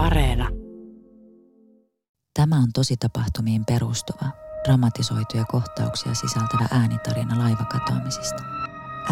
Areena. 0.00 0.48
Tämä 2.34 2.56
on 2.56 2.68
tosi 2.74 2.96
tapahtumiin 2.96 3.64
perustuva, 3.64 4.30
dramatisoituja 4.64 5.44
kohtauksia 5.44 6.14
sisältävä 6.14 6.66
äänitarina 6.70 7.38
laivakatoamisista. 7.38 8.42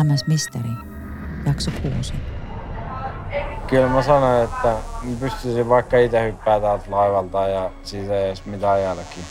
MS 0.04 0.26
Mystery, 0.26 0.70
jakso 1.46 1.70
6. 1.94 2.14
Kyllä 3.66 3.88
mä 3.88 4.02
sanoin, 4.02 4.44
että 4.44 4.76
pystyisin 5.20 5.68
vaikka 5.68 5.98
itse 5.98 6.24
hyppää 6.26 6.60
täältä 6.60 6.90
laivalta 6.90 7.48
ja 7.48 7.70
siitä 7.82 8.18
ei 8.18 8.26
edes 8.26 8.44
mitään 8.44 8.82
jälkiä. 8.82 9.24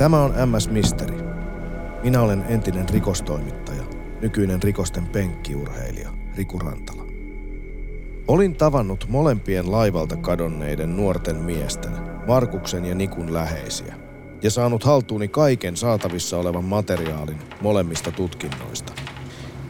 Tämä 0.00 0.22
on 0.22 0.34
MS 0.50 0.68
Misteri. 0.68 1.16
Minä 2.02 2.20
olen 2.20 2.44
entinen 2.48 2.88
rikostoimittaja, 2.88 3.82
nykyinen 4.20 4.62
rikosten 4.62 5.06
penkkiurheilija 5.06 6.10
Riku 6.36 6.58
Rantala. 6.58 7.02
Olin 8.28 8.54
tavannut 8.54 9.06
molempien 9.08 9.72
laivalta 9.72 10.16
kadonneiden 10.16 10.96
nuorten 10.96 11.36
miesten, 11.36 11.92
Markuksen 12.26 12.84
ja 12.84 12.94
Nikun 12.94 13.32
läheisiä, 13.34 13.94
ja 14.42 14.50
saanut 14.50 14.84
haltuuni 14.84 15.28
kaiken 15.28 15.76
saatavissa 15.76 16.38
olevan 16.38 16.64
materiaalin 16.64 17.38
molemmista 17.60 18.12
tutkinnoista. 18.12 18.92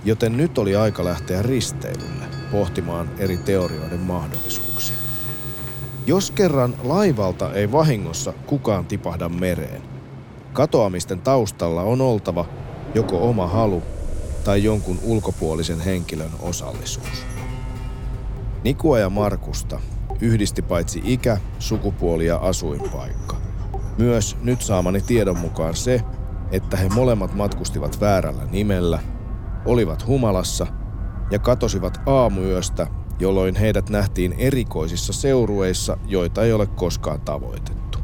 Joten 0.04 0.36
nyt 0.36 0.58
oli 0.58 0.76
aika 0.76 1.04
lähteä 1.04 1.42
risteilylle 1.42 2.24
pohtimaan 2.52 3.10
eri 3.19 3.36
teorioiden 3.36 4.00
mahdollisuuksia. 4.00 4.97
Jos 6.06 6.30
kerran 6.30 6.74
laivalta 6.82 7.52
ei 7.54 7.72
vahingossa 7.72 8.32
kukaan 8.47 8.86
tipahda 8.86 9.28
mereen, 9.28 9.89
Katoamisten 10.52 11.20
taustalla 11.20 11.82
on 11.82 12.00
oltava 12.00 12.44
joko 12.94 13.28
oma 13.28 13.46
halu 13.46 13.82
tai 14.44 14.64
jonkun 14.64 14.98
ulkopuolisen 15.02 15.80
henkilön 15.80 16.30
osallisuus. 16.40 17.26
Nikua 18.64 18.98
ja 18.98 19.10
Markusta 19.10 19.80
yhdisti 20.20 20.62
paitsi 20.62 21.02
ikä, 21.04 21.38
sukupuoli 21.58 22.26
ja 22.26 22.36
asuinpaikka. 22.36 23.36
Myös 23.98 24.36
nyt 24.42 24.62
saamani 24.62 25.00
tiedon 25.00 25.38
mukaan 25.38 25.76
se, 25.76 26.00
että 26.52 26.76
he 26.76 26.88
molemmat 26.88 27.34
matkustivat 27.34 28.00
väärällä 28.00 28.44
nimellä, 28.44 28.98
olivat 29.66 30.06
humalassa 30.06 30.66
ja 31.30 31.38
katosivat 31.38 32.00
aamuyöstä, 32.06 32.86
jolloin 33.20 33.56
heidät 33.56 33.90
nähtiin 33.90 34.34
erikoisissa 34.38 35.12
seurueissa, 35.12 35.96
joita 36.06 36.42
ei 36.42 36.52
ole 36.52 36.66
koskaan 36.66 37.20
tavoitettu. 37.20 37.98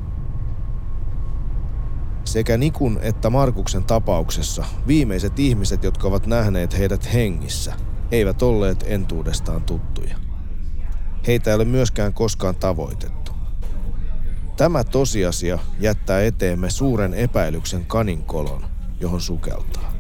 Sekä 2.27 2.57
Nikun 2.57 2.99
että 3.03 3.31
Markuksen 3.31 3.85
tapauksessa 3.85 4.65
viimeiset 4.87 5.39
ihmiset, 5.39 5.85
jotka 5.85 6.09
ovat 6.09 6.27
nähneet 6.27 6.79
heidät 6.79 7.13
hengissä, 7.13 7.75
eivät 8.11 8.43
olleet 8.43 8.85
entuudestaan 8.87 9.63
tuttuja. 9.63 10.17
Heitä 11.27 11.51
ei 11.51 11.57
ole 11.57 11.65
myöskään 11.65 12.13
koskaan 12.15 12.57
tavoitettu. 12.57 13.33
Tämä 14.57 14.85
tosiasia 14.85 15.59
jättää 15.81 16.23
eteemme 16.23 16.71
suuren 16.71 17.15
epäilyksen 17.15 17.87
kaninkolon, 17.87 18.67
johon 19.01 19.21
sukeltaa. 19.21 19.93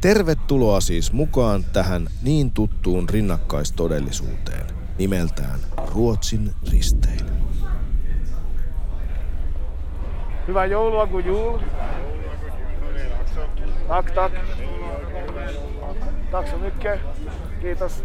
Tervetuloa 0.00 0.80
siis 0.80 1.12
mukaan 1.12 1.64
tähän 1.64 2.08
niin 2.22 2.50
tuttuun 2.50 3.08
rinnakkaistodellisuuteen 3.08 4.66
nimeltään 4.98 5.60
Ruotsin 5.94 6.50
risteily. 6.70 7.43
Hyvää 10.48 10.66
joulua 10.66 11.06
kun 11.06 11.24
jul. 11.24 11.58
Tak, 13.88 14.10
tak. 14.10 14.32
Tack 16.30 16.48
så 16.48 16.58
mycket. 16.58 17.00
Kiitos. 17.60 18.04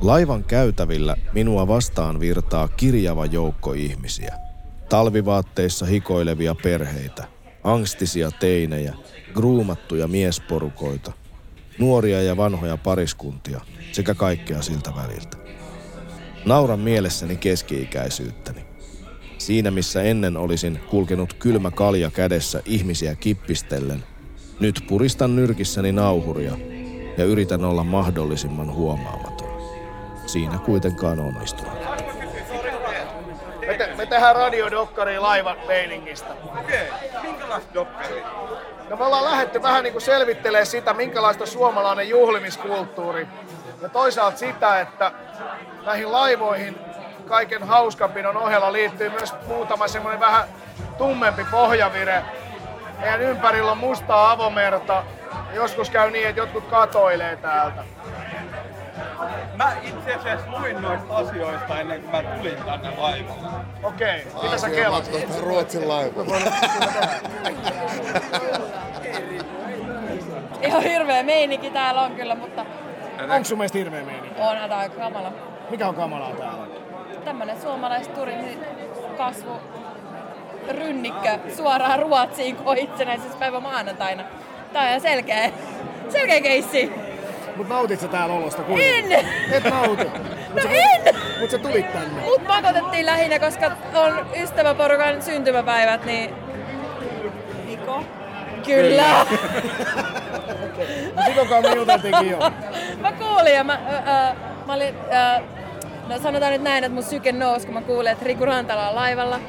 Laivan 0.00 0.44
käytävillä 0.44 1.16
minua 1.32 1.68
vastaan 1.68 2.20
virtaa 2.20 2.68
kirjava 2.68 3.26
joukko 3.26 3.72
ihmisiä. 3.72 4.34
Talvivaatteissa 4.88 5.86
hikoilevia 5.86 6.54
perheitä, 6.62 7.24
angstisia 7.64 8.30
teinejä, 8.30 8.94
gruumattuja 9.34 10.08
miesporukoita, 10.08 11.12
nuoria 11.78 12.22
ja 12.22 12.36
vanhoja 12.36 12.76
pariskuntia 12.76 13.60
sekä 13.92 14.14
kaikkea 14.14 14.62
siltä 14.62 14.92
väliltä. 14.96 15.36
Nauran 16.44 16.80
mielessäni 16.80 17.36
keski-ikäisyyttäni. 17.36 18.63
Siinä 19.44 19.70
missä 19.70 20.02
ennen 20.02 20.36
olisin 20.36 20.80
kulkenut 20.90 21.32
kylmä 21.32 21.70
kalja 21.70 22.10
kädessä 22.10 22.62
ihmisiä 22.64 23.14
kippistellen, 23.14 24.04
nyt 24.60 24.84
puristan 24.88 25.36
nyrkissäni 25.36 25.92
nauhuria 25.92 26.52
ja 27.16 27.24
yritän 27.24 27.64
olla 27.64 27.84
mahdollisimman 27.84 28.74
huomaamaton. 28.74 29.48
Siinä 30.26 30.58
kuitenkaan 30.58 31.20
onnistun. 31.20 31.66
Me, 33.66 33.74
te- 33.78 33.94
me 33.96 34.06
tehdään 34.06 34.36
radiodokkari 34.36 35.18
laivan 35.18 35.56
meiningistä. 35.66 36.34
Okei, 36.60 36.88
minkälaista 37.22 37.74
dokkaria? 37.74 38.26
No 38.90 38.96
me 38.96 39.04
ollaan 39.04 39.24
lähdetty 39.24 39.62
vähän 39.62 39.84
niin 39.84 39.92
kuin 39.92 40.02
selvittelemään 40.02 40.66
sitä, 40.66 40.94
minkälaista 40.94 41.46
suomalainen 41.46 42.08
juhlimiskulttuuri. 42.08 43.28
Ja 43.82 43.88
toisaalta 43.88 44.38
sitä, 44.38 44.80
että 44.80 45.12
näihin 45.86 46.12
laivoihin 46.12 46.76
kaiken 47.24 47.62
hauskapidon 47.62 48.36
ohella 48.36 48.72
liittyy 48.72 49.10
myös 49.10 49.34
muutama 49.46 49.88
semmoinen 49.88 50.20
vähän 50.20 50.44
tummempi 50.98 51.44
pohjavire. 51.50 52.22
Meidän 53.00 53.20
ympärillä 53.20 53.72
on 53.72 53.78
mustaa 53.78 54.30
avomerta. 54.30 55.04
Joskus 55.54 55.90
käy 55.90 56.10
niin, 56.10 56.28
että 56.28 56.40
jotkut 56.40 56.64
katoilee 56.64 57.36
täältä. 57.36 57.84
Mä 59.56 59.72
itse 59.82 60.14
asiassa 60.14 60.50
luin 60.50 60.82
noista 60.82 61.16
asioista 61.16 61.80
ennen 61.80 62.00
kuin 62.02 62.10
mä 62.12 62.22
tulin 62.36 62.56
tänne 62.64 62.90
laivalle. 62.98 63.48
Okei, 63.82 64.26
mitä 64.42 64.58
sä 64.58 64.70
kelat? 64.70 65.10
Ruotsin 65.40 65.88
laiva. 65.88 66.24
Ihan 70.62 70.82
hirveä 70.82 71.22
meininki 71.22 71.70
täällä 71.70 72.00
on 72.00 72.12
kyllä, 72.12 72.34
mutta 72.34 72.66
Onko 73.30 73.44
sun 73.44 73.58
mielestä 73.58 73.78
hirveä 73.78 74.04
meininki? 74.04 74.40
on 74.40 74.72
aika 74.72 74.94
kamala. 74.96 75.32
Mikä 75.70 75.88
on 75.88 75.94
kamalaa 75.94 76.30
täällä? 76.34 76.63
Tämmönen 77.24 77.60
suomalaisturismi 77.60 78.58
kasvu 79.18 79.60
rynnikkö 80.68 81.38
suoraan 81.56 81.98
Ruotsiin 81.98 82.56
kuin 82.56 82.78
itsenäisyyspäivä 82.78 83.60
maanantaina. 83.60 84.22
Tää 84.72 84.82
on 84.82 84.88
ihan 84.88 85.00
selkeä, 85.00 85.50
selkeä 86.08 86.40
keissi. 86.40 86.92
Mut 87.56 87.68
nautit 87.68 88.00
sä 88.00 88.08
täällä 88.08 88.34
olosta 88.34 88.62
kuinka? 88.62 88.84
En! 88.84 89.12
Et 89.52 89.64
nauti. 89.64 90.04
No 90.54 90.60
en! 90.70 91.14
Mut 91.40 91.50
sä 91.50 91.58
tulit 91.58 91.92
tänne. 91.92 92.22
Mut 92.22 92.46
pakotettiin 92.46 93.06
lähinnä, 93.06 93.38
koska 93.38 93.72
on 93.94 94.26
ystäväporukan 94.42 95.22
syntymäpäivät, 95.22 96.04
niin... 96.04 96.34
Niko? 97.66 98.04
Kyllä. 98.66 99.26
Mut 101.14 101.24
Sikokaan 101.26 101.62
me 101.62 101.74
juteltiinkin 101.74 102.30
jo. 102.30 102.38
mä 103.00 103.12
kuulin 103.12 103.54
ja 103.54 103.64
mä, 103.64 103.78
ö, 103.90 103.94
ö, 103.96 104.34
mä 104.66 104.74
olin, 104.74 104.94
ö, 105.38 105.42
no 106.08 106.18
sanotaan 106.22 106.52
nyt 106.52 106.62
näin, 106.62 106.84
että 106.84 106.94
mun 106.94 107.02
syke 107.02 107.32
nousi, 107.32 107.66
kun 107.66 107.74
mä 107.74 107.82
kuulin, 107.82 108.12
että 108.12 108.24
Riku 108.24 108.44
Rantala 108.44 108.88
on 108.88 108.94
laivalla. 108.94 109.40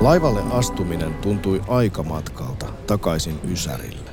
Laivalle 0.00 0.40
astuminen 0.50 1.14
tuntui 1.14 1.62
aikamatkalta 1.68 2.66
takaisin 2.86 3.40
Ysärille. 3.52 4.10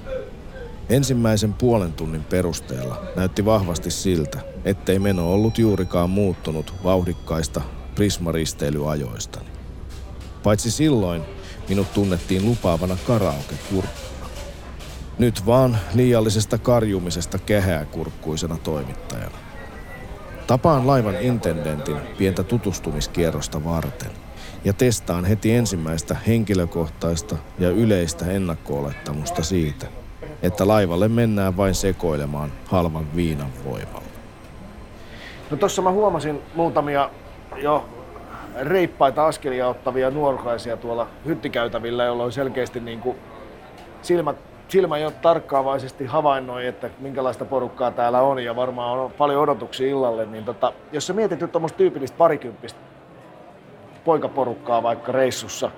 Ensimmäisen 0.89 1.54
puolen 1.54 1.94
tunnin 1.94 2.24
perusteella 2.24 3.01
näytti 3.15 3.45
vahvasti 3.45 3.92
siltä, 3.92 4.39
ettei 4.65 5.00
meno 5.00 5.33
ollut 5.33 5.57
juurikaan 5.57 6.10
muuttunut 6.10 6.74
vauhdikkaista 6.83 7.62
prismaristeilyajoistani. 7.95 9.48
Paitsi 10.44 10.71
silloin 10.71 11.21
minut 11.69 11.94
tunnettiin 11.94 12.45
lupaavana 12.45 12.98
karaoke-kurkkuna. 13.07 14.17
Nyt 15.19 15.46
vaan 15.46 15.78
liiallisesta 15.94 16.58
karjumisesta 16.58 17.38
kehääkurkkuisena 17.38 18.58
toimittajana. 18.64 19.38
Tapaan 20.48 20.88
laivan 20.88 21.16
intendentin 21.22 21.98
pientä 22.18 22.44
tutustumiskierrosta 22.44 23.66
varten 23.66 24.12
ja 24.64 24.74
testaan 24.74 25.25
heti 25.25 25.56
ensimmäistä 25.56 26.16
henkilökohtaista 26.28 27.36
ja 27.60 27.69
yleistä 27.69 28.25
ennakko-olettamusta 28.25 29.44
siitä, 29.44 29.88
että 30.42 30.68
laivalle 30.68 31.08
mennään 31.08 31.58
vain 31.58 31.75
sekoilemaan 31.75 32.52
halvan 32.66 33.16
viinan 33.16 33.50
voimalla. 33.66 34.08
No 35.52 35.58
tossa 35.58 35.81
mä 35.81 35.92
huomasin 35.92 36.42
muutamia 36.56 37.10
jo 37.56 37.90
reippaita 38.62 39.28
askelia 39.28 39.68
ottavia 39.68 40.10
nuorkaisia 40.10 40.78
tuolla 40.78 41.08
hyttikäytävillä, 41.25 42.04
jolloin 42.04 42.31
selkeästi 42.31 42.80
niin 42.80 43.00
kuin 43.00 43.18
silmät, 44.02 44.36
silmä 44.68 44.98
jo 44.98 45.12
tarkkaavaisesti 45.12 46.06
havainnoi, 46.06 46.68
että 46.68 46.90
minkälaista 47.00 47.46
porukkaa 47.46 47.92
täällä 47.92 48.22
on 48.22 48.44
ja 48.44 48.56
varmaan 48.56 49.00
on 49.00 49.12
paljon 49.12 49.42
odotuksia 49.42 49.88
illalle, 49.88 50.25
niin 50.25 50.46
tota, 50.46 50.74
jos 50.92 51.08
sä 51.08 51.14
mietit 51.14 51.42
nyt 51.42 51.52
tuommoista 51.52 51.78
tyypillistä 51.78 52.18
parikymppistä 52.18 52.80
poikaporukkaa 54.06 54.84
vaikka 54.84 55.12
reissussa, 55.12 55.72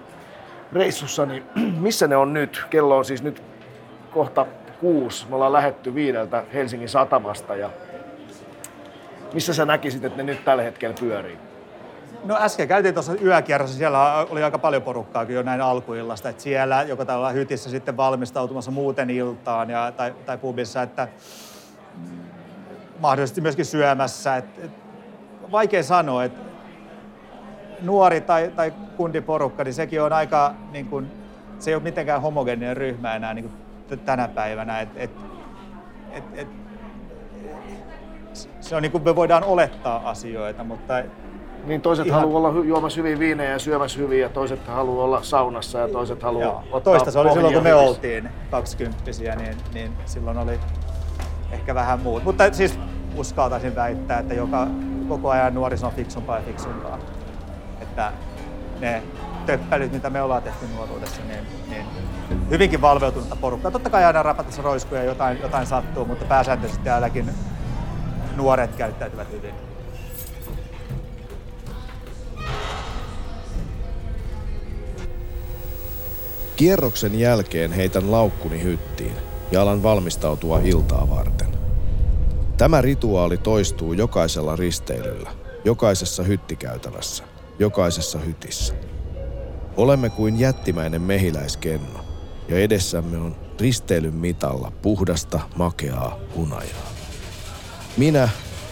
reissussa, 0.74 1.26
niin 1.26 1.44
missä 1.88 2.08
ne 2.08 2.16
on 2.16 2.34
nyt? 2.34 2.66
Kello 2.70 2.98
on 2.98 3.06
siis 3.06 3.24
nyt 3.24 3.44
kohta 4.12 4.46
kuusi. 4.80 5.26
Me 5.30 5.36
ollaan 5.36 5.54
lähetty 5.54 5.96
viideltä 5.96 6.44
Helsingin 6.54 6.90
satamasta 6.90 7.56
ja 7.56 7.70
missä 9.34 9.54
sä 9.54 9.66
näkisit, 9.66 10.04
että 10.04 10.18
ne 10.18 10.24
nyt 10.24 10.46
tällä 10.46 10.64
hetkellä 10.64 10.96
pyörii? 11.00 11.49
No 12.24 12.38
äsken 12.40 12.68
käytiin 12.68 12.94
tuossa 12.94 13.14
yökierrossa, 13.24 13.78
siellä 13.78 14.16
oli 14.30 14.44
aika 14.44 14.60
paljon 14.60 14.84
porukkaa 14.84 15.24
jo 15.24 15.44
näin 15.44 15.62
alkuillasta, 15.62 16.30
että 16.30 16.44
siellä 16.44 16.84
joka 16.84 17.06
täällä 17.06 17.30
hytissä 17.30 17.70
sitten 17.70 17.98
valmistautumassa 17.98 18.72
muuten 18.72 19.10
iltaan 19.10 19.70
ja, 19.70 19.92
tai, 19.98 20.14
tai 20.26 20.38
pubissa, 20.38 20.82
että 20.82 21.08
mahdollisesti 23.00 23.42
myöskin 23.42 23.66
syömässä. 23.66 24.38
Et, 24.38 24.46
et, 24.64 24.72
vaikea 25.52 25.84
sanoa, 25.84 26.24
että 26.24 26.40
nuori 27.82 28.22
tai, 28.22 28.52
tai 28.56 28.74
kundiporukka, 28.98 29.64
niin 29.64 29.74
sekin 29.74 30.02
on 30.02 30.14
aika, 30.14 30.54
niin 30.72 30.86
kuin, 30.86 31.12
se 31.60 31.72
ei 31.72 31.76
ole 31.76 31.84
mitenkään 31.84 32.22
homogeeninen 32.22 32.78
ryhmä 32.78 33.16
enää 33.16 33.34
niin 33.34 33.50
kuin 33.88 34.00
tänä 34.00 34.28
päivänä. 34.28 34.80
Et, 34.80 34.90
et, 34.96 35.12
et, 36.12 36.24
et, 36.34 36.48
se 38.60 38.76
on 38.76 38.82
niin 38.82 38.92
kuin 38.92 39.04
me 39.04 39.16
voidaan 39.16 39.44
olettaa 39.44 40.10
asioita, 40.10 40.64
mutta 40.64 41.04
niin 41.66 41.82
toiset 41.82 42.08
Ihan... 42.08 42.20
haluaa 42.20 42.50
olla 42.50 42.66
juomassa 42.66 42.98
hyviä 42.98 43.20
viinejä 43.20 43.52
ja 43.52 43.60
syömässä 43.60 44.00
hyviä, 44.00 44.26
ja 44.26 44.30
toiset 44.30 44.68
haluaa 44.68 45.06
olla 45.06 45.24
saunassa 45.24 45.80
ja 45.80 45.88
toiset 45.88 46.24
haluaa 46.24 46.44
Joo. 46.44 46.64
ottaa 46.72 46.94
Toista 46.94 47.12
se 47.12 47.20
oli 47.20 47.32
silloin, 47.32 47.54
kun 47.54 47.64
me 47.64 47.74
oltiin 47.74 48.30
kaksikymppisiä, 48.52 49.36
niin, 49.36 49.58
niin 49.74 49.92
silloin 50.06 50.38
oli 50.38 50.60
ehkä 51.52 51.76
vähän 51.76 52.00
muut. 52.00 52.24
Mutta 52.24 52.54
siis 52.54 52.80
uskaltaisin 53.16 53.76
väittää, 53.76 54.20
että 54.20 54.34
joka, 54.34 54.68
koko 55.08 55.30
ajan 55.30 55.54
nuoriso 55.54 55.88
on 55.88 55.94
fiksumpaa 55.94 56.38
ja 56.38 56.44
fiksumpaa. 56.44 57.00
Että 57.82 58.12
ne 58.80 59.04
töppäilyt, 59.46 59.92
mitä 59.92 60.10
me 60.10 60.22
ollaan 60.22 60.44
tehty 60.44 60.66
nuoruudessa, 60.76 61.22
niin, 61.28 61.48
niin 61.70 61.86
hyvinkin 62.50 62.82
valveutunutta 62.82 63.36
porukkaa. 63.36 63.72
Totta 63.72 63.90
kai 63.90 64.06
aina 64.06 64.24
rapatessa 64.24 64.62
roiskuja 64.62 65.04
jotain, 65.04 65.42
jotain 65.42 65.66
sattuu, 65.66 66.06
mutta 66.06 66.26
pääsääntöisesti 66.26 66.84
täälläkin 66.84 67.30
nuoret 68.36 68.76
käyttäytyvät 68.76 69.32
hyvin. 69.32 69.69
Kierroksen 76.60 77.20
jälkeen 77.20 77.72
heitän 77.72 78.12
laukkuni 78.12 78.64
hyttiin 78.64 79.14
ja 79.52 79.62
alan 79.62 79.84
valmistautua 79.84 80.60
iltaa 80.64 81.10
varten. 81.10 81.48
Tämä 82.58 82.82
rituaali 82.82 83.38
toistuu 83.38 83.94
jokaisella 83.94 84.56
risteilyllä, 84.56 85.32
jokaisessa 85.66 86.24
hyttikäytävässä, 86.24 87.24
jokaisessa 87.60 88.20
hytissä. 88.20 88.74
Olemme 89.78 90.10
kuin 90.10 90.40
jättimäinen 90.40 91.02
mehiläiskenno 91.02 92.00
ja 92.50 92.58
edessämme 92.58 93.18
on 93.18 93.36
risteilyn 93.60 94.16
mitalla 94.16 94.72
puhdasta, 94.82 95.40
makeaa 95.56 96.20
hunajaa. 96.36 96.92
Minä, 97.98 98.30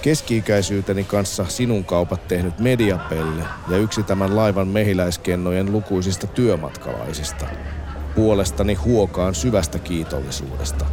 keski-ikäisyyteni 0.07 1.03
kanssa 1.03 1.45
sinun 1.45 1.85
kaupat 1.85 2.27
tehnyt 2.27 2.59
mediapelle 2.59 3.43
ja 3.69 3.77
yksi 3.77 4.03
tämän 4.03 4.35
laivan 4.35 4.67
mehiläiskennojen 4.67 5.71
lukuisista 5.71 6.27
työmatkalaisista– 6.27 7.45
puolestani 8.15 8.73
huokaan 8.73 9.35
syvästä 9.35 9.79
kiitollisuudesta, 9.79 10.85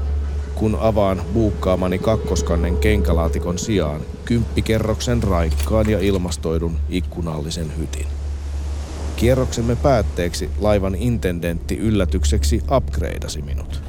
kun 0.54 0.78
avaan 0.80 1.22
buukkaamani 1.34 1.98
kakkoskannen 1.98 2.76
kenkälaatikon 2.76 3.58
sijaan 3.58 4.00
kymppikerroksen 4.24 5.22
raikkaan 5.22 5.90
ja 5.90 5.98
ilmastoidun 6.00 6.76
ikkunallisen 6.88 7.78
hytin. 7.78 8.06
Kierroksemme 9.16 9.76
päätteeksi 9.76 10.50
laivan 10.58 10.94
intendentti 10.94 11.76
yllätykseksi 11.76 12.62
upgradeasi 12.76 13.42
minut. 13.42 13.82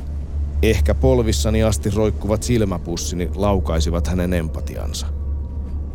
Ehkä 0.63 0.95
polvissani 0.95 1.63
asti 1.63 1.89
roikkuvat 1.89 2.43
silmäpussini 2.43 3.29
laukaisivat 3.35 4.07
hänen 4.07 4.33
empatiansa. 4.33 5.14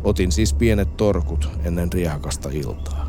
Otin 0.03 0.31
siis 0.31 0.53
pienet 0.53 0.97
torkut 0.97 1.49
ennen 1.63 1.93
riehakasta 1.93 2.49
iltaa. 2.53 3.00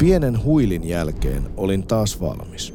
Pienen 0.00 0.44
huilin 0.44 0.88
jälkeen 0.88 1.50
olin 1.56 1.86
taas 1.86 2.20
valmis. 2.20 2.74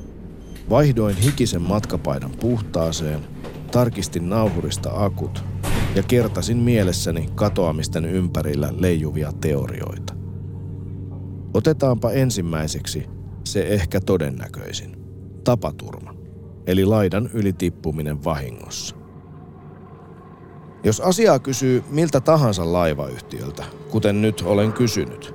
Vaihdoin 0.70 1.16
hikisen 1.18 1.62
matkapaidan 1.62 2.32
puhtaaseen, 2.40 3.20
tarkistin 3.72 4.30
nauhurista 4.30 4.90
akut 4.94 5.44
ja 5.96 6.04
kertasin 6.04 6.58
mielessäni 6.58 7.30
katoamisten 7.36 8.06
ympärillä 8.06 8.74
leijuvia 8.78 9.32
teorioita. 9.42 10.14
Otetaanpa 11.54 12.12
ensimmäiseksi 12.12 13.06
se 13.44 13.64
ehkä 13.68 14.00
todennäköisin. 14.02 14.98
Tapaturma, 15.44 16.16
eli 16.68 16.86
laidan 16.86 17.30
ylitippuminen 17.34 18.24
vahingossa. 18.24 18.96
Jos 20.84 21.02
asiaa 21.02 21.40
kysyy 21.40 21.84
miltä 21.90 22.22
tahansa 22.22 22.74
laivayhtiöltä, 22.74 23.64
kuten 23.90 24.22
nyt 24.22 24.42
olen 24.42 24.74
kysynyt 24.74 25.35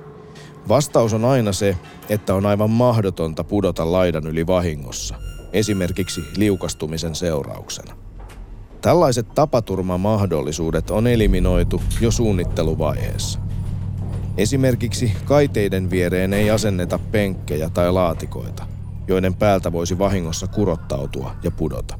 Vastaus 0.71 1.13
on 1.13 1.25
aina 1.25 1.51
se, 1.53 1.77
että 2.09 2.35
on 2.35 2.45
aivan 2.45 2.69
mahdotonta 2.69 3.43
pudota 3.43 3.91
laidan 3.91 4.27
yli 4.27 4.47
vahingossa, 4.47 5.15
esimerkiksi 5.53 6.23
liukastumisen 6.37 7.15
seurauksena. 7.15 7.95
Tällaiset 8.81 9.33
tapaturmamahdollisuudet 9.35 10.91
on 10.91 11.07
eliminoitu 11.07 11.81
jo 12.01 12.11
suunnitteluvaiheessa. 12.11 13.39
Esimerkiksi 14.37 15.13
kaiteiden 15.25 15.89
viereen 15.89 16.33
ei 16.33 16.51
asenneta 16.51 16.99
penkkejä 17.11 17.69
tai 17.69 17.91
laatikoita, 17.91 18.65
joiden 19.07 19.33
päältä 19.33 19.71
voisi 19.71 19.99
vahingossa 19.99 20.47
kurottautua 20.47 21.35
ja 21.43 21.51
pudota. 21.51 21.99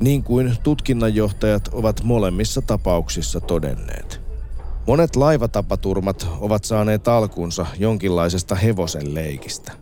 Niin 0.00 0.24
kuin 0.24 0.56
tutkinnanjohtajat 0.62 1.68
ovat 1.72 2.04
molemmissa 2.04 2.62
tapauksissa 2.62 3.40
todenneet– 3.40 4.20
Monet 4.86 5.16
laivatapaturmat 5.16 6.28
ovat 6.40 6.64
saaneet 6.64 7.08
alkunsa 7.08 7.66
jonkinlaisesta 7.78 8.54
hevosen 8.54 9.14
leikistä. 9.14 9.72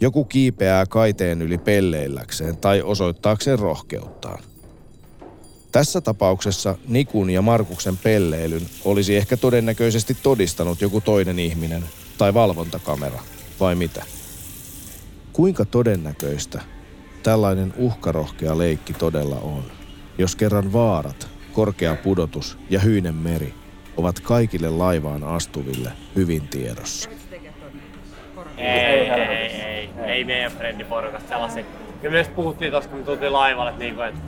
Joku 0.00 0.24
kiipeää 0.24 0.86
kaiteen 0.86 1.42
yli 1.42 1.58
pelleilläkseen 1.58 2.56
tai 2.56 2.82
osoittaakseen 2.82 3.58
rohkeuttaan. 3.58 4.38
Tässä 5.72 6.00
tapauksessa 6.00 6.78
Nikun 6.88 7.30
ja 7.30 7.42
Markuksen 7.42 7.96
pelleilyn 7.96 8.66
olisi 8.84 9.16
ehkä 9.16 9.36
todennäköisesti 9.36 10.16
todistanut 10.22 10.80
joku 10.80 11.00
toinen 11.00 11.38
ihminen 11.38 11.84
tai 12.18 12.34
valvontakamera, 12.34 13.20
vai 13.60 13.74
mitä? 13.74 14.04
Kuinka 15.32 15.64
todennäköistä 15.64 16.60
tällainen 17.22 17.74
uhkarohkea 17.76 18.58
leikki 18.58 18.92
todella 18.92 19.36
on, 19.36 19.62
jos 20.18 20.36
kerran 20.36 20.72
vaarat, 20.72 21.28
korkea 21.52 21.96
pudotus 21.96 22.58
ja 22.70 22.80
hyinen 22.80 23.14
meri– 23.14 23.54
ovat 23.96 24.20
kaikille 24.20 24.70
laivaan 24.70 25.24
astuville 25.24 25.92
hyvin 26.16 26.48
tiedossa. 26.48 27.10
Ei, 28.58 28.68
ei, 28.68 29.10
ei, 29.10 29.20
ei, 29.20 29.62
ei, 29.62 29.90
ei 30.06 30.24
meidän 30.24 30.52
frendiporukasta 30.52 31.28
sellaisia. 31.28 31.64
Kyllä 32.02 32.18
me 32.18 32.26
puhuttiin 32.36 32.70
tuossa, 32.70 32.90
kun 32.90 32.98
me 32.98 33.04
tultiin 33.04 33.32
laivalle, 33.32 33.70
että, 33.70 33.84
niinku, 33.84 34.00
että 34.00 34.20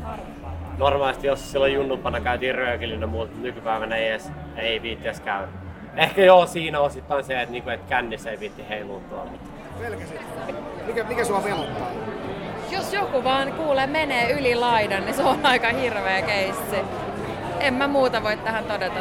normaalisti 0.79 1.27
jos 1.27 1.53
silloin 1.53 1.75
junnupana 1.75 2.21
käytiin 2.21 2.55
röökillä, 2.55 3.07
mutta 3.07 3.39
nykypäivänä 3.41 3.97
ei 3.97 4.09
edes, 4.09 4.31
ei 4.57 4.83
viitti 4.83 5.09
edes 5.09 5.21
käydä. 5.21 5.49
ehkä 5.97 6.25
joo 6.25 6.47
siinä 6.47 6.81
osittain 6.81 7.25
se, 7.25 7.41
että, 7.41 7.53
niinku, 7.53 7.71
että 7.71 7.89
kännissä 7.89 8.31
ei 8.31 8.41
viitti 8.41 8.69
heilua 8.69 9.01
tuolla. 9.01 9.31
Pelkäsit. 9.81 10.21
Mikä, 10.87 11.05
mikä 11.05 11.25
sua 11.25 11.45
velottaa? 11.45 11.91
Jos 12.71 12.93
joku 12.93 13.25
vaan 13.25 13.53
kuulee 13.53 13.87
menee 13.87 14.33
yli 14.41 14.55
laidan, 14.55 15.05
niin 15.05 15.15
se 15.15 15.23
on 15.23 15.47
aika 15.47 15.69
hirveä 15.69 16.23
keissi. 16.23 16.77
En 17.61 17.75
mä 17.75 17.89
muuta 17.89 18.23
voi 18.23 18.37
tähän 18.37 18.65
todeta. 18.65 19.01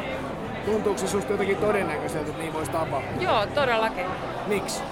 Tuntuuko 0.67 1.00
se 1.00 1.07
susta 1.07 1.31
jotenkin 1.31 1.57
todennäköiseltä, 1.57 2.29
että 2.29 2.41
niin 2.41 2.53
voisi 2.53 2.71
tapahtua? 2.71 3.21
Joo, 3.21 3.45
todellakin. 3.45 4.05
Miksi? 4.47 4.83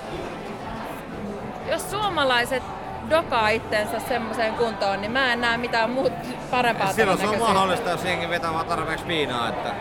Jos 1.72 1.92
suomalaiset 1.92 2.64
dokaa 3.10 3.50
itsensä 3.50 4.00
semmoiseen 4.00 4.54
kuntoon, 4.54 5.02
niin 5.02 5.12
mä 5.12 5.34
en 5.34 5.42
näe 5.42 5.58
mitään 5.58 5.90
muut 5.90 6.14
parempaa 6.52 6.94
Silloin 6.94 7.18
se 7.18 7.28
on 7.28 7.40
mahdollista, 7.40 7.90
jos 7.90 8.06
jengi 8.06 8.30
vetää 8.30 8.54
vaan 8.54 8.66
tarpeeksi 8.66 9.08
viinaa, 9.08 9.50
että 9.50 9.74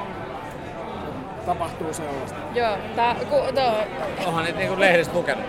Tapahtuu 1.47 1.95
sellaista. 1.95 2.39
Joo, 2.55 2.77
tää, 2.97 3.15
ku, 3.15 3.37
to, 3.55 3.75
onhan 4.27 4.45
niitä 4.45 4.59
niinku 4.59 4.81
lehdistä 4.81 5.15
lukenut. 5.15 5.45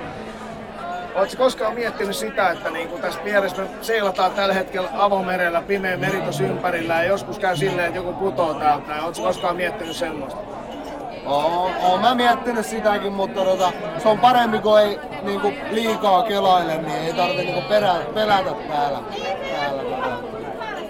Oletko 1.15 1.43
koskaan 1.43 1.73
miettinyt 1.73 2.15
sitä, 2.15 2.51
että 2.51 2.69
niin 2.69 2.87
kuin 2.87 3.01
tässä 3.01 3.23
vieressä 3.23 3.61
me 3.61 3.67
seilataan 3.81 4.31
tällä 4.31 4.53
hetkellä 4.53 4.89
avomerellä, 4.93 5.61
pimeä 5.61 5.97
meri 5.97 6.23
ympärillä 6.49 6.93
ja 6.93 7.03
joskus 7.03 7.39
käy 7.39 7.57
silleen, 7.57 7.87
että 7.87 7.99
joku 7.99 8.13
putoo 8.13 8.53
täältä. 8.53 9.03
Oletko 9.03 9.23
koskaan 9.23 9.55
miettinyt 9.55 9.95
semmoista? 9.95 10.39
Oon, 11.25 11.71
oon 11.81 12.01
mä 12.01 12.15
miettinyt 12.15 12.65
sitäkin, 12.65 13.13
mutta 13.13 13.41
tota, 13.41 13.71
se 13.97 14.07
on 14.07 14.19
parempi 14.19 14.59
kuin 14.59 14.83
ei 14.83 14.99
niinku 15.23 15.53
liikaa 15.71 16.23
kelaile, 16.23 16.77
niin 16.77 17.05
ei 17.05 17.13
tarvitse 17.13 17.43
niinku 17.43 17.61
perä, 17.69 17.93
pelätä 18.13 18.51
täällä. 18.67 18.99
täällä 19.55 19.83
tota. 19.83 20.17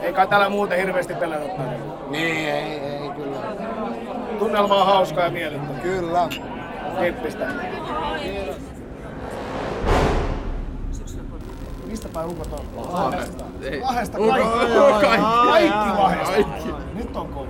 Ei 0.01 0.13
kai 0.13 0.27
täällä 0.27 0.49
muuten 0.49 0.77
hirveästi 0.79 1.13
pelätä 1.13 1.47
tänne. 1.47 1.77
Niin, 2.09 2.49
ei, 2.49 2.79
ei 2.79 3.09
kyllä. 3.15 3.37
Tunnelma 4.39 4.75
on 4.75 4.85
hauskaa 4.85 5.23
ja 5.23 5.31
miellyttävä. 5.31 5.79
Kyllä. 5.79 6.29
Kippistä. 7.01 7.45
Päin 12.13 12.29
ukot 12.29 12.53
on? 12.53 12.93
Lahdesta. 12.93 13.45
Lahdesta 13.81 14.17
kaikki. 14.17 14.49
Kaikki 15.49 15.89
Lahdesta. 15.97 16.77
Nyt 16.93 17.15
on 17.15 17.27
kova. 17.27 17.47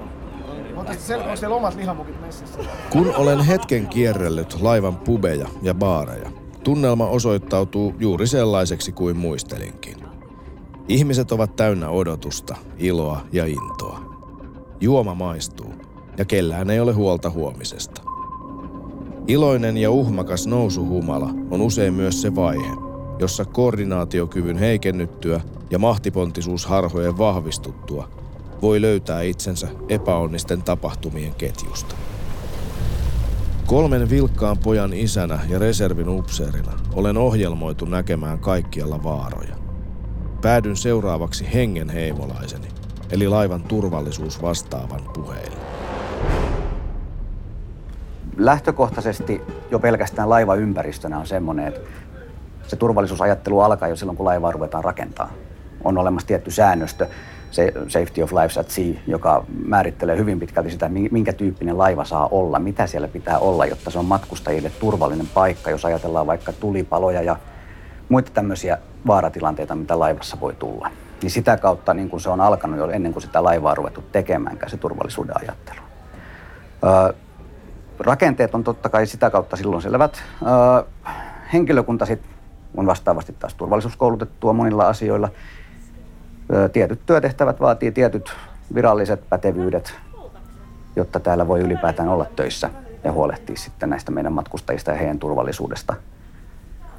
Mutta 0.75 0.93
siellä 0.93 1.25
on 1.31 1.37
siellä 1.37 1.55
omat 1.55 1.75
lihamukit 1.75 2.21
messissä. 2.21 2.59
Kun 2.89 3.15
olen 3.15 3.39
hetken 3.39 3.87
kierrellyt 3.87 4.61
laivan 4.61 4.95
pubeja 4.95 5.47
ja 5.61 5.73
baareja, 5.73 6.31
tunnelma 6.63 7.07
osoittautuu 7.07 7.93
juuri 7.99 8.27
sellaiseksi 8.27 8.91
kuin 8.91 9.17
muistelinkin. 9.17 9.95
Ihmiset 10.87 11.31
ovat 11.31 11.55
täynnä 11.55 11.89
odotusta, 11.89 12.55
iloa 12.77 13.21
ja 13.31 13.45
intoa. 13.45 13.99
Juoma 14.79 15.15
maistuu 15.15 15.73
ja 16.17 16.25
kellään 16.25 16.69
ei 16.69 16.79
ole 16.79 16.93
huolta 16.93 17.29
huomisesta. 17.29 18.01
Iloinen 19.27 19.77
ja 19.77 19.91
uhmakas 19.91 20.47
nousuhumala 20.47 21.29
on 21.51 21.61
usein 21.61 21.93
myös 21.93 22.21
se 22.21 22.35
vaihe, 22.35 22.71
jossa 23.19 23.45
koordinaatiokyvyn 23.45 24.57
heikennyttyä 24.57 25.41
ja 25.69 25.79
mahtipontisuus 25.79 26.65
harhojen 26.65 27.17
vahvistuttua 27.17 28.09
voi 28.61 28.81
löytää 28.81 29.21
itsensä 29.21 29.67
epäonnisten 29.89 30.63
tapahtumien 30.63 31.35
ketjusta. 31.35 31.95
Kolmen 33.65 34.09
vilkkaan 34.09 34.57
pojan 34.57 34.93
isänä 34.93 35.39
ja 35.49 35.59
reservin 35.59 36.09
upseerina 36.09 36.71
olen 36.93 37.17
ohjelmoitu 37.17 37.85
näkemään 37.85 38.39
kaikkialla 38.39 39.03
vaaroja. 39.03 39.55
Päädyn 40.41 40.75
seuraavaksi 40.75 41.53
hengen 41.53 41.89
heimolaiseni, 41.89 42.67
eli 43.11 43.27
laivan 43.27 43.63
turvallisuus 43.63 44.41
vastaavan 44.41 45.01
puheille. 45.13 45.57
lähtökohtaisesti 48.37 49.41
jo 49.71 49.79
pelkästään 49.79 50.29
laivaympäristönä 50.29 51.19
on 51.19 51.27
semmoinen, 51.27 51.67
että 51.67 51.79
se 52.67 52.75
turvallisuusajattelu 52.75 53.59
alkaa 53.59 53.87
jo 53.87 53.95
silloin, 53.95 54.17
kun 54.17 54.25
laivaa 54.25 54.51
ruvetaan 54.51 54.83
rakentaa. 54.83 55.29
On 55.83 55.97
olemassa 55.97 56.27
tietty 56.27 56.51
säännöstö, 56.51 57.07
se 57.51 57.73
Safety 57.87 58.21
of 58.21 58.33
Lives 58.33 58.57
at 58.57 58.69
Sea, 58.69 58.93
joka 59.07 59.45
määrittelee 59.65 60.17
hyvin 60.17 60.39
pitkälti 60.39 60.71
sitä, 60.71 60.89
minkä 60.89 61.33
tyyppinen 61.33 61.77
laiva 61.77 62.05
saa 62.05 62.27
olla, 62.31 62.59
mitä 62.59 62.87
siellä 62.87 63.07
pitää 63.07 63.39
olla, 63.39 63.65
jotta 63.65 63.91
se 63.91 63.99
on 63.99 64.05
matkustajille 64.05 64.71
turvallinen 64.79 65.27
paikka, 65.33 65.69
jos 65.71 65.85
ajatellaan 65.85 66.27
vaikka 66.27 66.53
tulipaloja 66.53 67.21
ja 67.21 67.35
muita 68.09 68.31
tämmöisiä 68.33 68.77
vaaratilanteita, 69.07 69.75
mitä 69.75 69.99
laivassa 69.99 70.37
voi 70.39 70.55
tulla. 70.55 70.89
Niin 71.21 71.31
sitä 71.31 71.57
kautta 71.57 71.93
niin 71.93 72.09
kun 72.09 72.21
se 72.21 72.29
on 72.29 72.41
alkanut 72.41 72.79
jo 72.79 72.89
ennen 72.89 73.13
kuin 73.13 73.23
sitä 73.23 73.43
laivaa 73.43 73.71
on 73.71 73.77
ruvettu 73.77 74.03
tekemäänkään, 74.11 74.69
se 74.69 74.77
turvallisuuden 74.77 75.37
ajattelu. 75.41 75.79
Öö, 76.83 77.13
rakenteet 77.99 78.55
on 78.55 78.63
totta 78.63 78.89
kai 78.89 79.07
sitä 79.07 79.29
kautta 79.29 79.55
silloin 79.55 79.81
selvät. 79.81 80.23
Öö, 80.41 81.11
henkilökunta 81.53 82.05
sit 82.05 82.21
on 82.77 82.85
vastaavasti 82.85 83.35
taas 83.39 83.53
turvallisuuskoulutettua 83.53 84.53
monilla 84.53 84.87
asioilla. 84.87 85.29
Tietyt 86.73 86.99
työtehtävät 87.05 87.59
vaatii 87.59 87.91
tietyt 87.91 88.33
viralliset 88.75 89.29
pätevyydet, 89.29 89.93
jotta 90.95 91.19
täällä 91.19 91.47
voi 91.47 91.59
ylipäätään 91.59 92.09
olla 92.09 92.25
töissä 92.35 92.69
ja 93.03 93.11
huolehtia 93.11 93.55
sitten 93.55 93.89
näistä 93.89 94.11
meidän 94.11 94.33
matkustajista 94.33 94.91
ja 94.91 94.97
heidän 94.97 95.19
turvallisuudesta. 95.19 95.95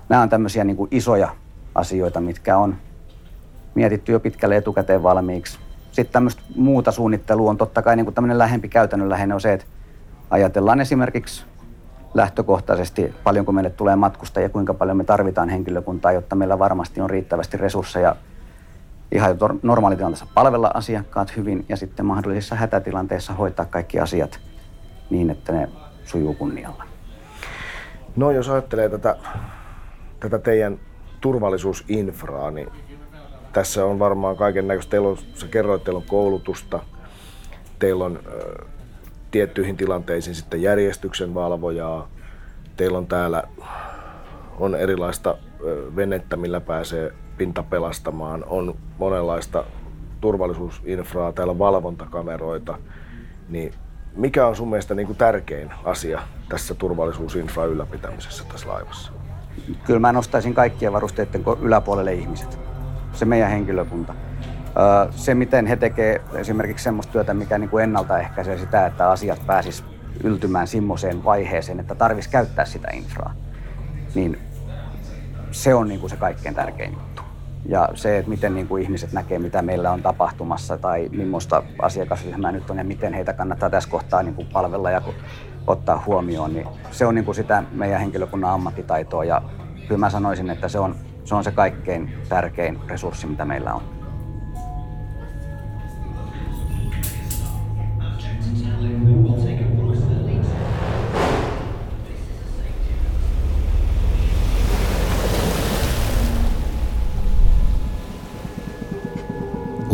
Nämä 0.08 0.22
on 0.22 0.28
tämmöisiä 0.28 0.64
niin 0.64 0.76
kuin 0.76 0.88
isoja 0.90 1.28
asioita, 1.74 2.20
mitkä 2.20 2.58
on 2.58 2.76
mietitty 3.74 4.12
jo 4.12 4.20
pitkälle 4.20 4.56
etukäteen 4.56 5.02
valmiiksi. 5.02 5.58
Sitten 5.92 6.12
tämmöistä 6.12 6.42
muuta 6.56 6.92
suunnittelua 6.92 7.50
on 7.50 7.56
totta 7.56 7.82
kai 7.82 7.96
niin 7.96 8.06
kuin 8.06 8.14
tämmöinen 8.14 8.38
lähempi 8.38 8.68
käytännönläheinen 8.68 9.34
on 9.34 9.40
se, 9.40 9.52
että 9.52 9.66
ajatellaan 10.30 10.80
esimerkiksi 10.80 11.44
lähtökohtaisesti, 12.16 13.14
paljonko 13.24 13.52
meille 13.52 13.70
tulee 13.70 13.96
matkustajia, 13.96 14.48
kuinka 14.48 14.74
paljon 14.74 14.96
me 14.96 15.04
tarvitaan 15.04 15.48
henkilökuntaa, 15.48 16.12
jotta 16.12 16.36
meillä 16.36 16.58
varmasti 16.58 17.00
on 17.00 17.10
riittävästi 17.10 17.56
resursseja 17.56 18.16
ihan 19.12 19.36
normaalitilanteessa 19.62 20.26
palvella 20.34 20.70
asiakkaat 20.74 21.36
hyvin 21.36 21.64
ja 21.68 21.76
sitten 21.76 22.06
mahdollisissa 22.06 22.54
hätätilanteissa 22.54 23.32
hoitaa 23.32 23.66
kaikki 23.66 24.00
asiat 24.00 24.40
niin, 25.10 25.30
että 25.30 25.52
ne 25.52 25.68
sujuu 26.04 26.34
kunnialla. 26.34 26.84
No 28.16 28.30
jos 28.30 28.48
ajattelee 28.48 28.88
tätä, 28.88 29.16
tätä 30.20 30.38
teidän 30.38 30.78
turvallisuusinfraa, 31.20 32.50
niin 32.50 32.68
tässä 33.52 33.84
on 33.84 33.98
varmaan 33.98 34.36
kaiken 34.36 34.68
näköistä. 34.68 34.90
Teillä 34.90 35.08
on, 35.08 35.18
sä 35.34 35.48
kerroit, 35.48 35.84
teillä 35.84 35.98
on 35.98 36.06
koulutusta, 36.08 36.80
teillä 37.78 38.04
on 38.04 38.20
tiettyihin 39.30 39.76
tilanteisiin 39.76 40.34
sitten 40.34 40.62
järjestyksen 40.62 41.34
valvojaa, 41.34 42.08
teillä 42.76 42.98
on 42.98 43.06
täällä 43.06 43.42
on 44.58 44.74
erilaista 44.74 45.38
venettä, 45.96 46.36
millä 46.36 46.60
pääsee 46.60 47.12
pinta 47.38 47.62
pelastamaan, 47.62 48.44
on 48.46 48.74
monenlaista 48.98 49.64
turvallisuusinfraa, 50.20 51.32
täällä 51.32 51.50
on 51.50 51.58
valvontakameroita, 51.58 52.78
niin 53.48 53.74
mikä 54.16 54.46
on 54.46 54.56
sun 54.56 54.70
mielestä 54.70 54.94
niin 54.94 55.06
kuin 55.06 55.16
tärkein 55.18 55.70
asia 55.84 56.20
tässä 56.48 56.74
turvallisuusinfra 56.74 57.64
ylläpitämisessä 57.64 58.44
tässä 58.52 58.68
laivassa? 58.68 59.12
Kyllä 59.84 60.00
mä 60.00 60.12
nostaisin 60.12 60.54
kaikkien 60.54 60.92
varusteiden 60.92 61.44
yläpuolelle 61.60 62.14
ihmiset. 62.14 62.58
Se 63.12 63.24
meidän 63.24 63.50
henkilökunta. 63.50 64.14
Se, 65.10 65.34
miten 65.34 65.66
he 65.66 65.76
tekee 65.76 66.20
esimerkiksi 66.34 66.84
semmoista 66.84 67.12
työtä, 67.12 67.34
mikä 67.34 67.58
niin 67.58 67.70
kuin 67.70 67.84
ennaltaehkäisee 67.84 68.58
sitä, 68.58 68.86
että 68.86 69.10
asiat 69.10 69.46
pääsis 69.46 69.84
yltymään 70.24 70.66
semmoiseen 70.66 71.24
vaiheeseen, 71.24 71.80
että 71.80 71.94
tarvitsisi 71.94 72.30
käyttää 72.30 72.64
sitä 72.64 72.88
infraa, 72.92 73.34
niin 74.14 74.38
se 75.50 75.74
on 75.74 75.88
niin 75.88 76.00
kuin 76.00 76.10
se 76.10 76.16
kaikkein 76.16 76.54
tärkein 76.54 76.92
juttu. 76.92 77.22
Ja 77.68 77.88
se, 77.94 78.18
että 78.18 78.30
miten 78.30 78.54
niin 78.54 78.68
kuin 78.68 78.82
ihmiset 78.82 79.12
näkee, 79.12 79.38
mitä 79.38 79.62
meillä 79.62 79.92
on 79.92 80.02
tapahtumassa 80.02 80.78
tai 80.78 81.08
millaista 81.12 81.62
asiakasryhmää 81.82 82.52
nyt 82.52 82.70
on 82.70 82.78
ja 82.78 82.84
miten 82.84 83.14
heitä 83.14 83.32
kannattaa 83.32 83.70
tässä 83.70 83.90
kohtaa 83.90 84.22
niin 84.22 84.34
kuin 84.34 84.48
palvella 84.52 84.90
ja 84.90 85.02
ottaa 85.66 86.02
huomioon, 86.06 86.52
niin 86.52 86.66
se 86.90 87.06
on 87.06 87.14
niin 87.14 87.24
kuin 87.24 87.34
sitä 87.34 87.62
meidän 87.72 88.00
henkilökunnan 88.00 88.50
ammattitaitoa 88.50 89.24
ja 89.24 89.42
kyllä 89.88 89.98
mä 89.98 90.10
sanoisin, 90.10 90.50
että 90.50 90.68
se 90.68 90.78
on 90.78 90.94
se, 91.24 91.34
on 91.34 91.44
se 91.44 91.50
kaikkein 91.50 92.12
tärkein 92.28 92.78
resurssi, 92.88 93.26
mitä 93.26 93.44
meillä 93.44 93.74
on. 93.74 93.95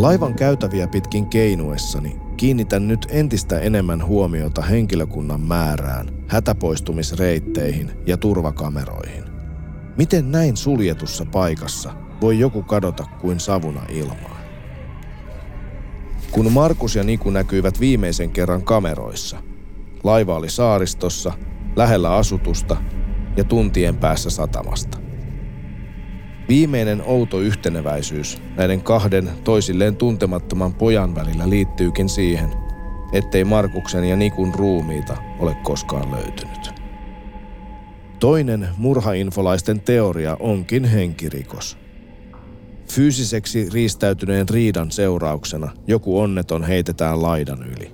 Laivan 0.03 0.33
käytäviä 0.33 0.87
pitkin 0.87 1.27
keinuessani 1.27 2.17
kiinnitän 2.37 2.87
nyt 2.87 3.07
entistä 3.09 3.59
enemmän 3.59 4.05
huomiota 4.05 4.61
henkilökunnan 4.61 5.41
määrään, 5.41 6.09
hätäpoistumisreitteihin 6.27 7.91
ja 8.05 8.17
turvakameroihin. 8.17 9.23
Miten 9.97 10.31
näin 10.31 10.57
suljetussa 10.57 11.25
paikassa 11.25 11.93
voi 12.21 12.39
joku 12.39 12.63
kadota 12.63 13.03
kuin 13.21 13.39
savuna 13.39 13.81
ilmaan? 13.89 14.43
Kun 16.31 16.51
Markus 16.51 16.95
ja 16.95 17.03
Niku 17.03 17.29
näkyivät 17.29 17.79
viimeisen 17.79 18.29
kerran 18.29 18.63
kameroissa, 18.63 19.37
laiva 20.03 20.35
oli 20.35 20.49
saaristossa, 20.49 21.33
lähellä 21.75 22.15
asutusta 22.15 22.77
ja 23.37 23.43
tuntien 23.43 23.97
päässä 23.97 24.29
satamasta. 24.29 25.02
Viimeinen 26.49 27.01
outo 27.05 27.39
yhteneväisyys 27.39 28.41
näiden 28.55 28.81
kahden 28.81 29.29
toisilleen 29.43 29.95
tuntemattoman 29.95 30.73
pojan 30.73 31.15
välillä 31.15 31.49
liittyykin 31.49 32.09
siihen, 32.09 32.49
ettei 33.13 33.43
Markuksen 33.43 34.03
ja 34.03 34.15
Nikun 34.15 34.53
ruumiita 34.55 35.17
ole 35.39 35.55
koskaan 35.63 36.11
löytynyt. 36.11 36.73
Toinen 38.19 38.67
murhainfolaisten 38.77 39.81
teoria 39.81 40.37
onkin 40.39 40.85
henkirikos. 40.85 41.77
Fyysiseksi 42.91 43.69
riistäytyneen 43.73 44.49
riidan 44.49 44.91
seurauksena 44.91 45.71
joku 45.87 46.19
onneton 46.19 46.63
heitetään 46.63 47.21
laidan 47.21 47.63
yli. 47.63 47.91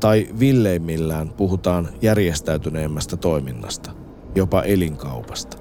Tai 0.00 0.28
villeimmillään 0.40 1.28
puhutaan 1.28 1.88
järjestäytyneemmästä 2.02 3.16
toiminnasta, 3.16 3.90
jopa 4.34 4.62
elinkaupasta. 4.62 5.57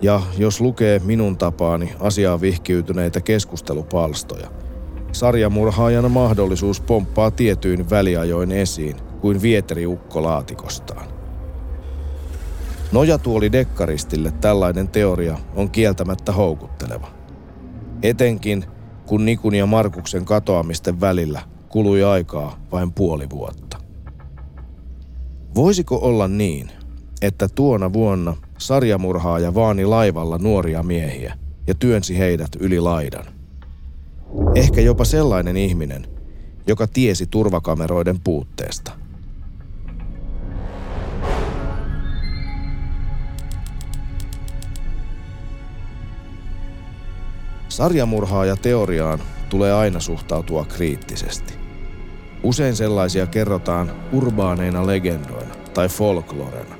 Ja 0.00 0.22
jos 0.38 0.60
lukee 0.60 1.00
minun 1.04 1.38
tapaani 1.38 1.92
asiaa 2.00 2.40
vihkiytyneitä 2.40 3.20
keskustelupalstoja, 3.20 4.50
sarjamurhaajana 5.12 6.08
mahdollisuus 6.08 6.80
pomppaa 6.80 7.30
tietyin 7.30 7.90
väliajoin 7.90 8.52
esiin 8.52 8.96
kuin 9.20 9.42
vieteriukko 9.42 10.22
laatikostaan. 10.22 11.06
Nojatuoli 12.92 13.52
dekkaristille 13.52 14.32
tällainen 14.40 14.88
teoria 14.88 15.38
on 15.56 15.70
kieltämättä 15.70 16.32
houkutteleva. 16.32 17.08
Etenkin 18.02 18.64
kun 19.06 19.24
Nikun 19.24 19.54
ja 19.54 19.66
Markuksen 19.66 20.24
katoamisten 20.24 21.00
välillä 21.00 21.40
kului 21.68 22.04
aikaa 22.04 22.58
vain 22.72 22.92
puoli 22.92 23.30
vuotta. 23.30 23.78
Voisiko 25.54 25.98
olla 26.02 26.28
niin, 26.28 26.70
että 27.22 27.48
tuona 27.48 27.92
vuonna 27.92 28.36
sarjamurhaaja 28.58 29.54
vaani 29.54 29.84
laivalla 29.84 30.38
nuoria 30.38 30.82
miehiä 30.82 31.34
ja 31.66 31.74
työnsi 31.74 32.18
heidät 32.18 32.50
yli 32.60 32.80
laidan? 32.80 33.24
Ehkä 34.54 34.80
jopa 34.80 35.04
sellainen 35.04 35.56
ihminen, 35.56 36.06
joka 36.66 36.86
tiesi 36.86 37.26
turvakameroiden 37.26 38.20
puutteesta– 38.20 38.92
Sarjamurhaaja 47.78 48.56
teoriaan 48.56 49.18
tulee 49.48 49.72
aina 49.72 50.00
suhtautua 50.00 50.64
kriittisesti. 50.64 51.54
Usein 52.42 52.76
sellaisia 52.76 53.26
kerrotaan 53.26 53.92
urbaaneina 54.12 54.86
legendoina 54.86 55.54
tai 55.74 55.88
folklorena. 55.88 56.74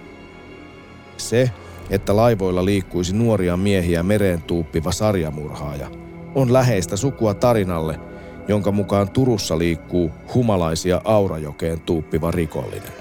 Se, 1.16 1.50
että 1.90 2.16
laivoilla 2.16 2.64
liikkuisi 2.64 3.16
nuoria 3.16 3.57
miehiä 3.57 4.02
mereen 4.02 4.42
tuuppiva 4.42 4.92
sarjamurhaaja, 4.92 5.90
on 6.35 6.52
läheistä 6.52 6.97
sukua 6.97 7.35
tarinalle, 7.35 8.00
jonka 8.49 8.73
mukaan 8.73 9.11
Turussa 9.11 9.59
liikkuu 9.59 10.11
humalaisia 10.35 11.00
Aurajokeen 11.04 11.80
tuuppiva 11.80 12.30
rikollinen. 12.30 12.92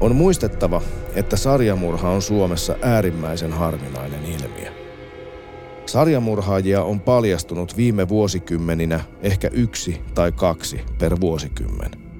On 0.00 0.16
muistettava, 0.16 0.82
että 1.14 1.36
sarjamurha 1.36 2.10
on 2.10 2.22
Suomessa 2.22 2.76
äärimmäisen 2.82 3.52
harvinainen 3.52 4.24
ilmiö. 4.24 4.72
Sarjamurhaajia 5.86 6.82
on 6.82 7.00
paljastunut 7.00 7.76
viime 7.76 8.08
vuosikymmeninä 8.08 9.00
ehkä 9.22 9.50
yksi 9.52 10.00
tai 10.14 10.32
kaksi 10.32 10.80
per 10.98 11.20
vuosikymmen. 11.20 12.11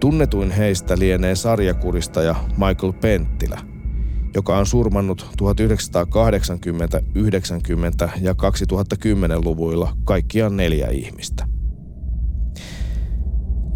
Tunnetuin 0.00 0.50
heistä 0.50 0.98
lienee 0.98 1.34
sarjakuristaja 1.34 2.34
Michael 2.50 2.92
Penttilä, 3.00 3.60
joka 4.34 4.58
on 4.58 4.66
surmannut 4.66 5.30
1980, 5.36 7.02
90 7.14 8.10
ja 8.20 8.32
2010-luvuilla 8.32 9.96
kaikkiaan 10.04 10.56
neljä 10.56 10.88
ihmistä. 10.88 11.46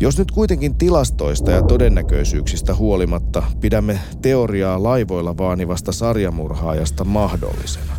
Jos 0.01 0.19
nyt 0.19 0.31
kuitenkin 0.31 0.79
tilastoista 0.79 1.51
ja 1.51 1.63
todennäköisyyksistä 1.63 2.75
huolimatta 2.75 3.43
pidämme 3.61 3.99
teoriaa 4.23 4.83
laivoilla 4.83 5.37
vaanivasta 5.37 5.93
sarjamurhaajasta 5.93 7.05
mahdollisena, 7.05 7.97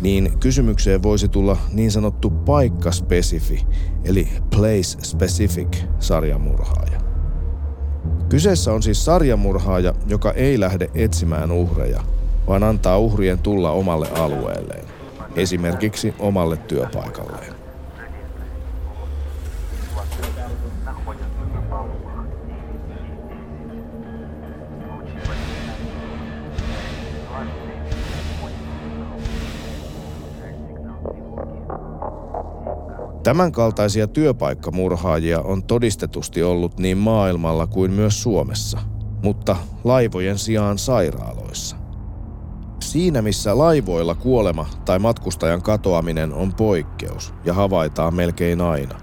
niin 0.00 0.38
kysymykseen 0.38 1.02
voisi 1.02 1.28
tulla 1.28 1.56
niin 1.72 1.90
sanottu 1.90 2.30
paikkaspesifi, 2.30 3.66
eli 4.04 4.28
place 4.50 4.98
specific 5.02 5.84
sarjamurhaaja. 5.98 7.01
Kyseessä 8.32 8.72
on 8.72 8.82
siis 8.82 9.04
sarjamurhaaja, 9.04 9.94
joka 10.06 10.32
ei 10.32 10.60
lähde 10.60 10.90
etsimään 10.94 11.52
uhreja, 11.52 12.00
vaan 12.46 12.62
antaa 12.62 12.98
uhrien 12.98 13.38
tulla 13.38 13.70
omalle 13.70 14.08
alueelleen, 14.10 14.84
esimerkiksi 15.36 16.14
omalle 16.18 16.56
työpaikalleen. 16.56 17.51
Tämänkaltaisia 33.32 34.06
työpaikkamurhaajia 34.06 35.40
on 35.40 35.62
todistetusti 35.62 36.42
ollut 36.42 36.78
niin 36.78 36.98
maailmalla 36.98 37.66
kuin 37.66 37.90
myös 37.90 38.22
Suomessa, 38.22 38.78
mutta 39.22 39.56
laivojen 39.84 40.38
sijaan 40.38 40.78
sairaaloissa. 40.78 41.76
Siinä 42.80 43.22
missä 43.22 43.58
laivoilla 43.58 44.14
kuolema 44.14 44.66
tai 44.84 44.98
matkustajan 44.98 45.62
katoaminen 45.62 46.34
on 46.34 46.54
poikkeus 46.54 47.34
ja 47.44 47.54
havaitaan 47.54 48.14
melkein 48.14 48.60
aina, 48.60 49.00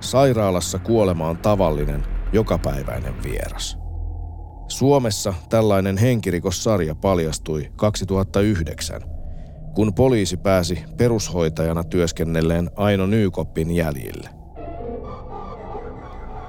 sairaalassa 0.00 0.78
kuolema 0.78 1.28
on 1.28 1.38
tavallinen, 1.38 2.02
jokapäiväinen 2.32 3.22
vieras. 3.22 3.78
Suomessa 4.68 5.34
tällainen 5.48 5.96
henkirikossarja 5.96 6.94
paljastui 6.94 7.72
2009 7.76 9.09
kun 9.74 9.94
poliisi 9.94 10.36
pääsi 10.36 10.84
perushoitajana 10.96 11.84
työskennelleen 11.84 12.70
Aino 12.76 13.06
Nykoppin 13.06 13.70
jäljille. 13.70 14.28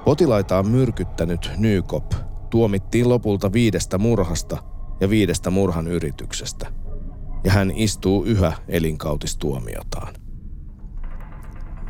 Potilaitaan 0.04 0.68
myrkyttänyt 0.68 1.50
Nykop 1.56 2.12
tuomittiin 2.50 3.08
lopulta 3.08 3.52
viidestä 3.52 3.98
murhasta 3.98 4.58
ja 5.00 5.10
viidestä 5.10 5.50
murhan 5.50 5.88
yrityksestä, 5.88 6.66
ja 7.44 7.52
hän 7.52 7.72
istuu 7.74 8.24
yhä 8.24 8.52
elinkautistuomiotaan. 8.68 10.14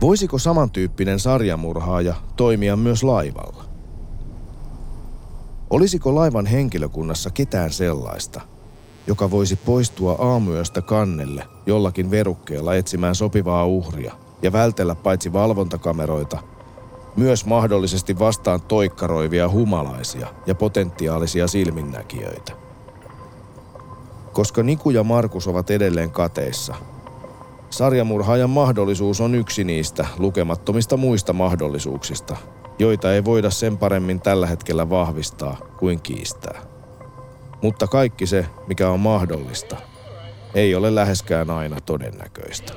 Voisiko 0.00 0.38
samantyyppinen 0.38 1.18
sarjamurhaaja 1.18 2.14
toimia 2.36 2.76
myös 2.76 3.02
laivalla? 3.02 3.64
Olisiko 5.70 6.14
laivan 6.14 6.46
henkilökunnassa 6.46 7.30
ketään 7.30 7.70
sellaista– 7.70 8.40
joka 9.06 9.30
voisi 9.30 9.56
poistua 9.56 10.16
aamuyöstä 10.18 10.82
kannelle 10.82 11.44
jollakin 11.66 12.10
verukkeella 12.10 12.74
etsimään 12.74 13.14
sopivaa 13.14 13.66
uhria 13.66 14.14
ja 14.42 14.52
vältellä 14.52 14.94
paitsi 14.94 15.32
valvontakameroita, 15.32 16.38
myös 17.16 17.46
mahdollisesti 17.46 18.18
vastaan 18.18 18.60
toikkaroivia 18.60 19.48
humalaisia 19.48 20.26
ja 20.46 20.54
potentiaalisia 20.54 21.48
silminnäkijöitä. 21.48 22.52
Koska 24.32 24.62
Niku 24.62 24.90
ja 24.90 25.04
Markus 25.04 25.48
ovat 25.48 25.70
edelleen 25.70 26.10
kateissa, 26.10 26.74
sarjamurhaajan 27.70 28.50
mahdollisuus 28.50 29.20
on 29.20 29.34
yksi 29.34 29.64
niistä 29.64 30.06
lukemattomista 30.18 30.96
muista 30.96 31.32
mahdollisuuksista, 31.32 32.36
joita 32.78 33.12
ei 33.12 33.24
voida 33.24 33.50
sen 33.50 33.78
paremmin 33.78 34.20
tällä 34.20 34.46
hetkellä 34.46 34.90
vahvistaa 34.90 35.56
kuin 35.78 36.00
kiistää. 36.00 36.71
Mutta 37.62 37.86
kaikki 37.86 38.26
se, 38.26 38.46
mikä 38.66 38.88
on 38.88 39.00
mahdollista, 39.00 39.76
ei 40.54 40.74
ole 40.74 40.94
läheskään 40.94 41.50
aina 41.50 41.80
todennäköistä. 41.80 42.72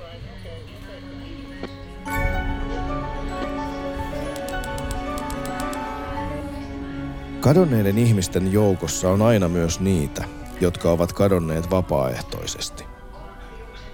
Kadonneiden 7.39 7.97
ihmisten 7.97 8.53
joukossa 8.53 9.09
on 9.09 9.21
aina 9.21 9.49
myös 9.49 9.79
niitä, 9.79 10.23
jotka 10.61 10.91
ovat 10.91 11.13
kadonneet 11.13 11.71
vapaaehtoisesti. 11.71 12.83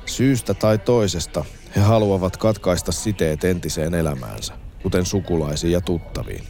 Syystä 0.05 0.53
tai 0.53 0.77
toisesta 0.77 1.45
he 1.75 1.81
haluavat 1.81 2.37
katkaista 2.37 2.91
siteet 2.91 3.43
entiseen 3.43 3.93
elämäänsä, 3.93 4.53
kuten 4.83 5.05
sukulaisiin 5.05 5.73
ja 5.73 5.81
tuttaviin, 5.81 6.43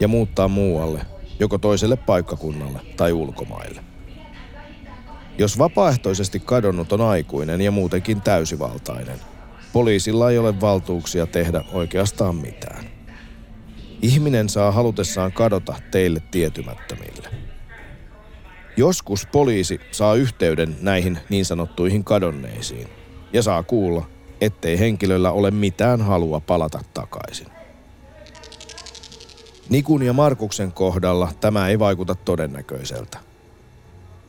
ja 0.00 0.08
muuttaa 0.08 0.48
muualle 0.48 1.13
joko 1.38 1.58
toiselle 1.58 1.96
paikkakunnalle 1.96 2.80
tai 2.96 3.12
ulkomaille. 3.12 3.84
Jos 5.38 5.58
vapaaehtoisesti 5.58 6.40
kadonnut 6.40 6.92
on 6.92 7.00
aikuinen 7.00 7.60
ja 7.60 7.70
muutenkin 7.70 8.20
täysivaltainen, 8.20 9.18
poliisilla 9.72 10.30
ei 10.30 10.38
ole 10.38 10.60
valtuuksia 10.60 11.26
tehdä 11.26 11.64
oikeastaan 11.72 12.36
mitään. 12.36 12.84
Ihminen 14.02 14.48
saa 14.48 14.72
halutessaan 14.72 15.32
kadota 15.32 15.74
teille 15.90 16.22
tietymättömille. 16.30 17.28
Joskus 18.76 19.26
poliisi 19.26 19.80
saa 19.90 20.14
yhteyden 20.14 20.76
näihin 20.80 21.18
niin 21.28 21.44
sanottuihin 21.44 22.04
kadonneisiin 22.04 22.88
ja 23.32 23.42
saa 23.42 23.62
kuulla, 23.62 24.06
ettei 24.40 24.78
henkilöllä 24.78 25.32
ole 25.32 25.50
mitään 25.50 26.02
halua 26.02 26.40
palata 26.40 26.80
takaisin. 26.94 27.46
Nikun 29.68 30.02
ja 30.02 30.12
Markuksen 30.12 30.72
kohdalla 30.72 31.32
tämä 31.40 31.68
ei 31.68 31.78
vaikuta 31.78 32.14
todennäköiseltä. 32.14 33.18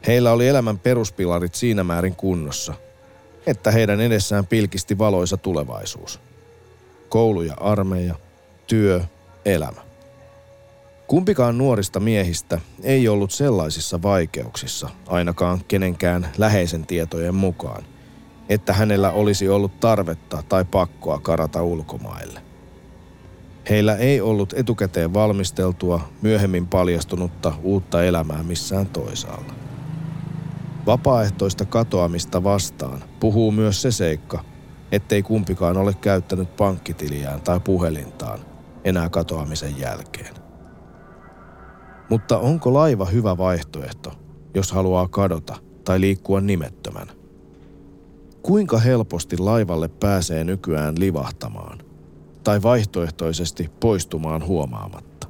Heillä 0.08 0.32
oli 0.32 0.48
elämän 0.48 0.80
peruspilarit 0.80 1.56
siinä 1.56 1.84
määrin 1.84 2.15
kunnossa, 2.15 2.74
että 3.48 3.71
heidän 3.71 4.02
edessään 4.02 4.45
pilkisti 4.45 4.98
valoisa 4.98 5.38
tulevaisuus. 5.38 6.19
Koulu 7.10 7.41
ja 7.41 7.54
armeija, 7.54 8.15
työ, 8.67 9.02
elämä. 9.45 9.82
Kumpikaan 11.08 11.58
nuorista 11.58 12.00
miehistä 12.00 12.62
ei 12.84 13.08
ollut 13.08 13.32
sellaisissa 13.32 14.02
vaikeuksissa, 14.02 14.89
ainakaan 15.08 15.62
kenenkään 15.67 16.32
läheisen 16.38 16.86
tietojen 16.86 17.36
mukaan, 17.36 17.84
että 18.50 18.74
hänellä 18.74 19.12
olisi 19.12 19.50
ollut 19.50 19.80
tarvetta 19.80 20.43
tai 20.50 20.65
pakkoa 20.65 21.19
karata 21.19 21.63
ulkomaille. 21.63 22.45
Heillä 23.69 23.95
ei 23.95 24.21
ollut 24.21 24.54
etukäteen 24.54 25.13
valmisteltua, 25.13 26.01
myöhemmin 26.21 26.67
paljastunutta 26.67 27.54
uutta 27.63 28.04
elämää 28.04 28.43
missään 28.43 28.88
toisaalla. 28.88 29.54
Vapaaehtoista 30.86 31.65
katoamista 31.65 32.43
vastaan 32.43 33.04
puhuu 33.19 33.51
myös 33.51 33.82
se 33.82 33.91
seikka, 33.91 34.43
ettei 34.91 35.23
kumpikaan 35.23 35.78
ole 35.78 35.93
käyttänyt 35.93 36.56
pankkitiliään 36.56 37.41
tai 37.41 37.60
puhelintaan 37.60 38.39
enää 38.84 39.10
katoamisen 39.10 39.80
jälkeen. 39.80 40.34
Mutta 42.10 42.38
onko 42.38 42.73
laiva 42.73 43.06
hyvä 43.06 43.38
vaihtoehto, 43.38 44.12
jos 44.54 44.71
haluaa 44.71 45.08
kadota 45.08 45.56
tai 45.86 46.01
liikkua 46.01 46.41
nimettömän? 46.41 47.08
Kuinka 48.41 48.78
helposti 48.78 49.38
laivalle 49.38 49.88
pääsee 49.88 50.43
nykyään 50.43 50.95
livahtamaan 50.99 51.85
tai 52.46 52.64
vaihtoehtoisesti 52.64 53.70
poistumaan 53.80 54.48
huomaamatta? 54.48 55.28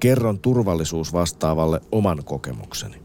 Kerron 0.00 0.38
turvallisuusvastaavalle 0.38 1.80
oman 1.92 2.18
kokemukseni. 2.24 3.02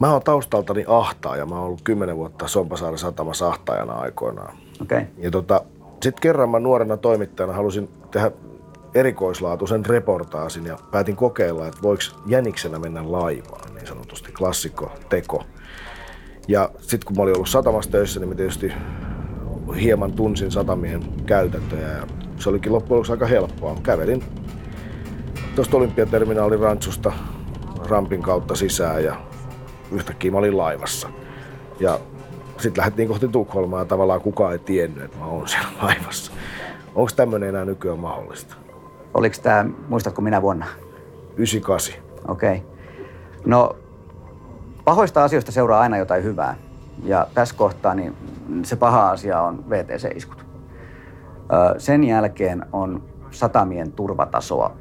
Mä 0.00 0.12
oon 0.12 0.22
taustaltani 0.22 0.84
ahtaaja. 0.88 1.46
Mä 1.46 1.54
oon 1.54 1.64
ollut 1.64 1.82
kymmenen 1.82 2.16
vuotta 2.16 2.48
Sompasaaren 2.48 2.98
satamassa 2.98 3.48
ahtaajana 3.48 3.92
aikoinaan. 3.92 4.56
Okei. 4.82 4.98
Okay. 4.98 5.10
Ja 5.18 5.30
tota, 5.30 5.64
sitten 6.02 6.20
kerran 6.20 6.50
mä 6.50 6.58
nuorena 6.58 6.96
toimittajana 6.96 7.52
halusin 7.52 7.88
tehdä 8.10 8.30
erikoislaatuisen 8.94 9.86
reportaasin 9.86 10.66
ja 10.66 10.78
päätin 10.90 11.16
kokeilla, 11.16 11.66
että 11.66 11.82
voiko 11.82 12.02
jäniksenä 12.26 12.78
mennä 12.78 13.12
laivaan, 13.12 13.74
niin 13.74 13.86
sanotusti 13.86 14.32
klassikko 14.32 14.92
teko. 15.08 15.44
Ja 16.48 16.70
sitten 16.80 17.06
kun 17.06 17.16
mä 17.16 17.22
olin 17.22 17.34
ollut 17.34 17.48
satamassa 17.48 17.90
töissä, 17.90 18.20
niin 18.20 18.28
mä 18.28 18.34
tietysti 18.34 18.72
hieman 19.74 20.12
tunsin 20.12 20.50
satamien 20.50 21.00
käytäntöjä 21.26 21.88
ja 21.88 22.06
se 22.38 22.48
olikin 22.48 22.72
loppujen 22.72 22.96
lopuksi 22.96 23.12
aika 23.12 23.26
helppoa. 23.26 23.76
Kävelin 23.82 24.24
tuosta 25.54 25.76
olympiaterminaalin 25.76 26.60
rantsusta 26.60 27.12
rampin 27.88 28.22
kautta 28.22 28.54
sisään 28.54 29.04
ja 29.04 29.16
yhtäkkiä 29.92 30.30
mä 30.30 30.38
olin 30.38 30.56
laivassa. 30.56 31.08
Ja 31.80 32.00
sitten 32.58 32.80
lähdettiin 32.80 33.08
kohti 33.08 33.28
Tukholmaa 33.28 33.80
ja 33.80 33.84
tavallaan 33.84 34.20
kukaan 34.20 34.52
ei 34.52 34.58
tiennyt, 34.58 35.04
että 35.04 35.18
mä 35.18 35.26
oon 35.26 35.48
siellä 35.48 35.68
laivassa. 35.82 36.32
Onko 36.94 37.10
tämmöinen 37.16 37.48
enää 37.48 37.64
nykyään 37.64 37.98
mahdollista? 37.98 38.56
Oliko 39.14 39.36
tämä, 39.42 39.64
muistatko 39.88 40.22
minä 40.22 40.42
vuonna? 40.42 40.66
98. 41.36 41.94
Okei. 42.28 42.56
Okay. 42.56 42.68
No, 43.44 43.76
pahoista 44.84 45.24
asioista 45.24 45.52
seuraa 45.52 45.80
aina 45.80 45.96
jotain 45.96 46.24
hyvää. 46.24 46.56
Ja 47.04 47.26
tässä 47.34 47.56
kohtaa 47.56 47.94
niin 47.94 48.16
se 48.62 48.76
paha 48.76 49.10
asia 49.10 49.42
on 49.42 49.64
VTC-iskut. 49.70 50.46
Sen 51.78 52.04
jälkeen 52.04 52.66
on 52.72 53.02
satamien 53.30 53.92
turvatasoa 53.92 54.72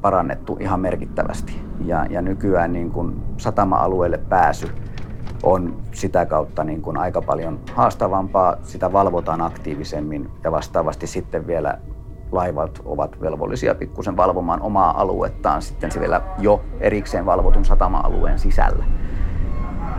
parannettu 0.00 0.56
ihan 0.60 0.80
merkittävästi. 0.80 1.62
Ja, 1.84 2.06
ja 2.10 2.22
nykyään 2.22 2.72
niin 2.72 2.90
kuin 2.90 3.22
satama-alueelle 3.36 4.18
pääsy 4.28 4.68
on 5.42 5.76
sitä 5.92 6.26
kautta 6.26 6.64
niin 6.64 6.82
kuin 6.82 6.96
aika 6.96 7.22
paljon 7.22 7.60
haastavampaa. 7.74 8.56
Sitä 8.62 8.92
valvotaan 8.92 9.40
aktiivisemmin 9.40 10.30
ja 10.44 10.52
vastaavasti 10.52 11.06
sitten 11.06 11.46
vielä 11.46 11.78
laivat 12.32 12.82
ovat 12.84 13.20
velvollisia 13.20 13.74
pikkusen 13.74 14.16
valvomaan 14.16 14.62
omaa 14.62 15.00
aluettaan 15.00 15.62
sitten 15.62 15.90
vielä 16.00 16.20
jo 16.38 16.64
erikseen 16.80 17.26
valvotun 17.26 17.64
satama-alueen 17.64 18.38
sisällä. 18.38 18.84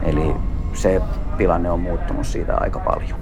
Eli 0.04 0.36
se 0.74 1.02
tilanne 1.38 1.72
on 1.72 1.80
muuttunut 1.80 2.28
siitä 2.28 2.58
aika 2.58 2.80
paljon. 2.80 3.20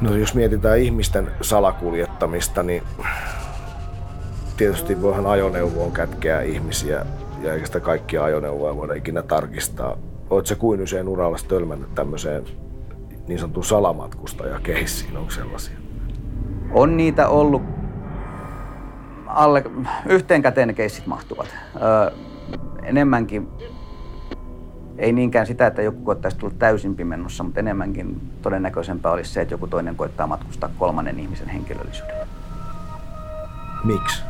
No 0.00 0.16
jos 0.16 0.34
mietitään 0.34 0.78
ihmisten 0.78 1.30
salakuljettamista, 1.40 2.62
niin 2.62 2.82
tietysti 4.56 5.02
voihan 5.02 5.26
ajoneuvoon 5.26 5.92
kätkeä 5.92 6.40
ihmisiä 6.42 7.06
ja 7.42 7.54
eikä 7.54 7.66
sitä 7.66 7.80
kaikkia 7.80 8.24
ajoneuvoja 8.24 8.76
voida 8.76 8.94
ikinä 8.94 9.22
tarkistaa. 9.22 9.96
Oletko 10.30 10.46
se 10.46 10.54
kuin 10.54 10.82
usein 10.82 11.08
uralla 11.08 11.38
törmännyt 11.48 11.94
tämmöiseen 11.94 12.44
niin 13.28 13.38
sanottuun 13.38 13.64
salamatkustajakeissiin, 13.64 15.16
onko 15.16 15.30
sellaisia? 15.30 15.78
On 16.72 16.96
niitä 16.96 17.28
ollut 17.28 17.62
alle, 19.26 19.64
yhteen 20.06 20.42
käteen 20.42 20.68
ne 20.68 20.74
keissit 20.74 21.06
mahtuvat. 21.06 21.48
Öö, 21.82 22.10
enemmänkin, 22.82 23.48
ei 25.00 25.12
niinkään 25.12 25.46
sitä, 25.46 25.66
että 25.66 25.82
joku 25.82 26.04
koettaisi 26.04 26.36
tulla 26.36 26.54
täysin 26.58 26.96
pimennossa, 26.96 27.44
mutta 27.44 27.60
enemmänkin 27.60 28.20
todennäköisempää 28.42 29.12
olisi 29.12 29.30
se, 29.30 29.40
että 29.40 29.54
joku 29.54 29.66
toinen 29.66 29.96
koettaa 29.96 30.26
matkustaa 30.26 30.70
kolmannen 30.78 31.20
ihmisen 31.20 31.48
henkilöllisyydellä. 31.48 32.26
Miksi? 33.84 34.22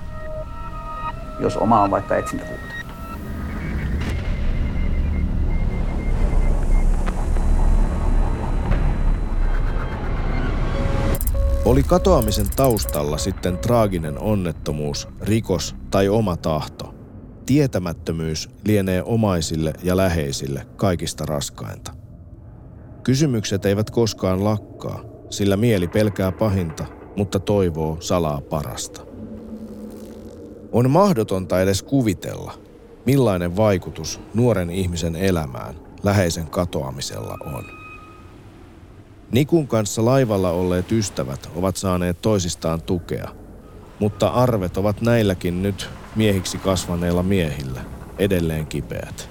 Jos 1.41 1.57
oma 1.57 1.83
on 1.83 1.91
vaikka 1.91 2.17
etsintäkuva. 2.17 2.59
Oli 11.65 11.83
katoamisen 11.83 12.47
taustalla 12.57 13.19
sitten 13.19 13.59
traaginen 13.59 14.19
onnettomuus, 14.19 15.09
rikos 15.23 15.77
tai 15.91 16.09
oma 16.09 16.37
tahto. 16.37 17.00
Tietämättömyys 17.51 18.51
lienee 18.65 19.03
omaisille 19.03 19.73
ja 19.83 19.97
läheisille 19.97 20.67
kaikista 20.77 21.27
raskainta. 21.27 21.93
Kysymykset 23.03 23.67
eivät 23.67 23.91
koskaan 23.91 24.45
lakkaa, 24.45 25.01
sillä 25.31 25.57
mieli 25.57 25.89
pelkää 25.89 26.33
pahinta, 26.33 26.87
mutta 27.17 27.39
toivoo 27.39 27.97
salaa 28.01 28.41
parasta. 28.41 29.01
On 30.73 30.91
mahdotonta 30.91 31.61
edes 31.61 31.83
kuvitella, 31.83 32.53
millainen 33.07 33.57
vaikutus 33.57 34.21
nuoren 34.35 34.71
ihmisen 34.71 35.17
elämään 35.17 35.75
läheisen 36.03 36.47
katoamisella 36.47 37.37
on. 37.41 37.65
Nikun 39.33 39.69
kanssa 39.69 40.05
laivalla 40.05 40.51
olleet 40.51 40.93
ystävät 40.93 41.51
ovat 41.57 41.77
saaneet 41.77 42.23
toisistaan 42.23 42.83
tukea, 42.83 43.29
mutta 43.99 44.29
arvet 44.29 44.77
ovat 44.77 45.01
näilläkin 45.01 45.63
nyt 45.63 45.89
miehiksi 46.17 46.59
kasvaneilla 46.59 47.23
miehillä 47.23 47.81
edelleen 48.19 48.67
kipeät. 48.67 49.29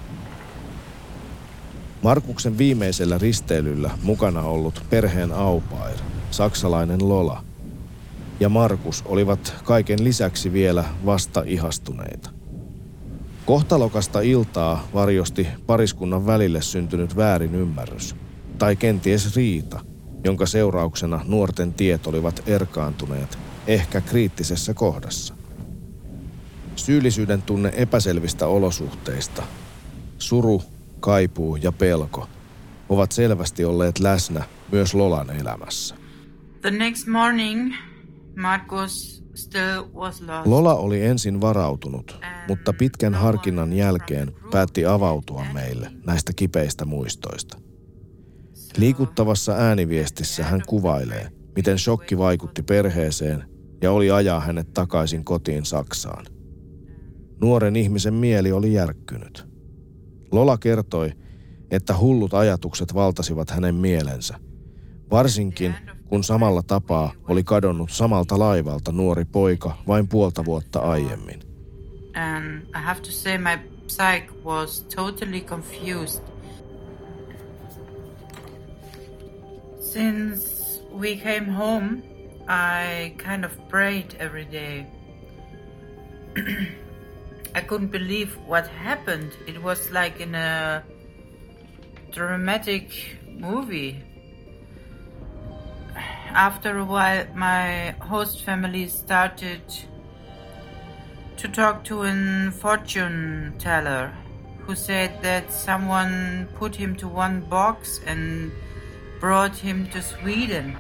Markuksen 2.04 2.58
viimeisellä 2.58 3.18
risteilyllä 3.18 3.92
mukana 4.04 4.42
ollut 4.42 4.84
perheen 4.90 5.32
aupair, 5.32 5.98
saksalainen 6.32 7.10
Lola, 7.10 7.44
ja 8.40 8.50
Markus 8.50 9.04
olivat 9.06 9.56
kaiken 9.64 10.04
lisäksi 10.04 10.54
vielä 10.54 10.86
vasta 11.06 11.44
ihastuneita. 11.46 12.30
Kohtalokasta 13.46 14.22
iltaa 14.22 14.88
varjosti 14.94 15.48
pariskunnan 15.68 16.26
välille 16.26 16.62
syntynyt 16.62 17.16
väärin 17.16 17.56
ymmärrys, 17.56 18.16
tai 18.58 18.76
kenties 18.76 19.36
riita, 19.36 19.80
jonka 20.24 20.46
seurauksena 20.46 21.22
nuorten 21.28 21.74
tiet 21.74 22.08
olivat 22.08 22.44
erkaantuneet, 22.48 23.38
ehkä 23.68 24.02
kriittisessä 24.02 24.74
kohdassa. 24.74 25.39
Syyllisyyden 26.80 27.42
tunne 27.42 27.72
epäselvistä 27.76 28.48
olosuhteista, 28.48 29.44
suru, 30.18 30.64
kaipuu 31.00 31.56
ja 31.56 31.72
pelko 31.72 32.28
ovat 32.90 33.12
selvästi 33.12 33.66
olleet 33.66 34.00
läsnä 34.00 34.44
myös 34.72 34.94
Lolan 34.94 35.30
elämässä. 35.30 35.96
The 36.62 36.72
next 36.72 37.08
morning, 37.08 37.74
Marcus 38.36 39.24
still 39.36 39.84
was 39.94 40.22
lost. 40.22 40.46
Lola 40.48 40.76
oli 40.76 41.06
ensin 41.06 41.42
varautunut, 41.42 42.20
mutta 42.48 42.74
pitkän 42.74 43.14
harkinnan 43.14 43.74
jälkeen 43.74 44.34
päätti 44.52 44.86
avautua 44.86 45.46
meille 45.54 45.92
näistä 46.06 46.34
kipeistä 46.36 46.86
muistoista– 46.86 47.58
Liikuttavassa 48.78 49.54
ääniviestissä 49.54 50.44
hän 50.44 50.62
kuvailee, 50.68 51.30
miten 51.56 51.80
shokki 51.80 52.18
vaikutti 52.18 52.64
perheeseen 52.64 53.44
ja 53.82 53.92
oli 53.92 54.12
ajaa 54.12 54.40
hänet 54.40 54.74
takaisin 54.74 55.26
kotiin 55.26 55.66
Saksaan. 55.66 56.26
Nuoren 57.42 57.76
ihmisen 57.76 58.14
mieli 58.14 58.52
oli 58.52 58.74
järkkynyt. 58.74 59.48
Lola 60.32 60.58
kertoi, 60.58 61.12
että 61.72 61.98
hullut 61.98 62.34
ajatukset 62.34 62.94
valtasivat 62.94 63.50
hänen 63.50 63.76
mielensä, 63.76 64.38
varsinkin 65.12 65.76
kun 66.06 66.24
samalla 66.24 66.62
tapaa 66.64 67.12
oli 67.28 67.44
kadonnut 67.44 67.92
samalta 67.92 68.40
laivalta 68.40 68.92
nuori 68.92 69.26
poika 69.26 69.78
vain 69.88 70.08
puolta 70.08 70.46
vuotta 70.46 70.80
aiemmin. 70.80 71.40
Since 79.80 80.84
we 81.00 81.16
came 81.16 81.52
home, 81.52 82.04
I 82.48 83.10
kind 83.10 83.44
of 83.44 83.52
prayed 83.70 84.16
every 84.20 84.46
day. 84.52 84.86
I 87.56 87.62
couldn't 87.62 87.88
believe 87.92 88.38
what 88.46 88.68
happened. 88.68 89.32
It 89.48 89.62
was 89.62 89.90
like 89.92 90.20
in 90.20 90.36
a 90.36 90.84
dramatic 92.12 93.18
movie. 93.28 94.04
After 96.32 96.78
a 96.78 96.86
while, 96.86 97.26
my 97.36 97.96
host 98.02 98.44
family 98.44 98.88
started 98.88 99.62
to 101.38 101.48
talk 101.48 101.84
to 101.86 102.04
a 102.04 102.52
fortune 102.52 103.56
teller 103.58 104.14
who 104.60 104.76
said 104.76 105.22
that 105.24 105.52
someone 105.52 106.48
put 106.56 106.76
him 106.76 106.96
to 106.98 107.08
one 107.08 107.42
box 107.42 108.00
and 108.06 108.52
brought 109.20 109.56
him 109.56 109.88
to 109.90 110.02
Sweden. 110.02 110.78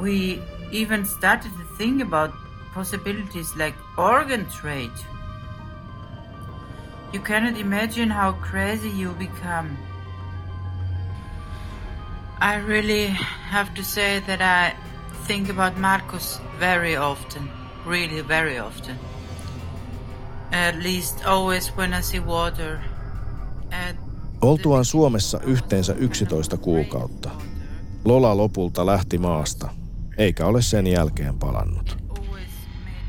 We 0.00 0.42
even 0.72 1.04
started 1.04 1.52
to 1.52 1.76
think 1.76 2.02
about 2.02 2.32
possibilities 2.74 3.56
like 3.56 3.74
organ 3.96 4.46
trade. 4.46 4.98
You 7.12 7.20
cannot 7.20 7.56
imagine 7.58 8.10
how 8.10 8.32
crazy 8.32 8.90
you 9.02 9.12
become. 9.14 9.68
I 12.40 12.56
really 12.56 13.08
have 13.50 13.74
to 13.74 13.82
say 13.82 14.20
that 14.20 14.40
I 14.40 14.76
think 15.26 15.50
about 15.50 15.76
Marcus 15.78 16.40
very 16.60 16.96
often, 16.96 17.50
really 17.86 18.28
very 18.28 18.58
often. 18.60 18.96
At 20.52 20.76
least 20.76 21.24
always 21.26 21.76
when 21.76 21.94
I 21.94 22.02
see 22.02 22.20
water. 22.20 22.78
At 23.70 23.96
Oltuaan 24.40 24.84
Suomessa 24.84 25.40
yhteensä 25.40 25.94
11 25.94 26.56
kuukautta, 26.56 27.30
Lola 28.04 28.36
lopulta 28.36 28.86
lähti 28.86 29.18
maasta, 29.18 29.70
eikä 30.18 30.46
ole 30.46 30.62
sen 30.62 30.86
jälkeen 30.86 31.38
palannut. 31.38 32.07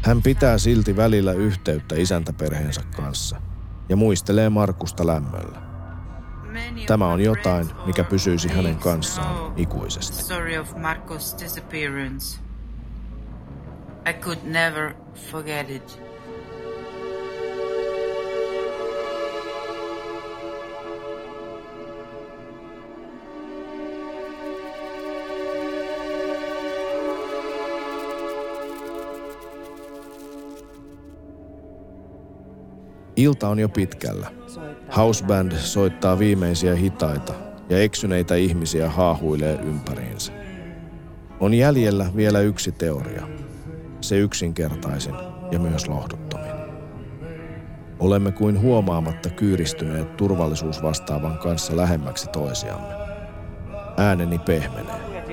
Hän 0.02 0.22
pitää 0.22 0.58
silti 0.58 0.96
välillä 0.96 1.34
yhteyttä 1.34 1.96
isäntäperheensä 1.96 2.82
kanssa 2.96 3.42
ja 3.90 3.96
muistelee 3.96 4.50
Markusta 4.50 5.08
lämmöllä. 5.08 5.62
Tämä 6.88 7.08
on 7.08 7.22
jotain, 7.22 7.68
mikä 7.86 8.04
pysyisi 8.04 8.48
hänen 8.48 8.76
kanssaan 8.76 9.54
ikuisesti. 9.58 10.34
I 14.10 14.14
could 14.14 14.38
never 14.44 14.94
forget 15.32 15.70
it. 15.70 16.09
Ilta 33.20 33.50
on 33.50 33.60
jo 33.60 33.70
pitkällä. 33.70 34.28
Houseband 34.98 35.52
soittaa 35.52 36.20
viimeisiä 36.20 36.76
hitaita 36.76 37.34
ja 37.70 37.82
eksyneitä 37.82 38.36
ihmisiä 38.36 38.90
haahuilee 38.90 39.60
ympäriinsä. 39.64 40.32
On 41.40 41.54
jäljellä 41.54 42.06
vielä 42.16 42.40
yksi 42.40 42.72
teoria. 42.72 43.28
Se 44.02 44.18
yksinkertaisin 44.18 45.16
ja 45.52 45.60
myös 45.60 45.88
lohduttomin. 45.88 46.52
Olemme 48.00 48.32
kuin 48.32 48.62
huomaamatta 48.62 49.30
kyyristyneet 49.30 50.18
turvallisuusvastaavan 50.18 51.38
kanssa 51.38 51.78
lähemmäksi 51.78 52.30
toisiamme. 52.30 52.94
Ääneni 53.98 54.40
pehmenee. 54.40 55.26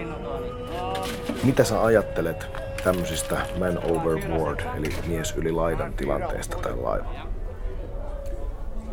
Mitä 1.45 1.65
sä 1.65 1.85
ajattelet 1.85 2.47
tämmöisistä 2.85 3.37
man 3.59 3.79
overboard, 3.79 4.61
eli 4.77 4.89
mies 5.07 5.35
yli 5.37 5.53
laidan 5.53 5.93
tilanteesta 5.93 6.57
tai 6.57 6.77
laivalla? 6.77 7.36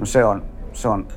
No 0.04 0.08
se 0.08 0.26
on, 0.26 0.44
se 0.74 0.88
on 0.88 1.08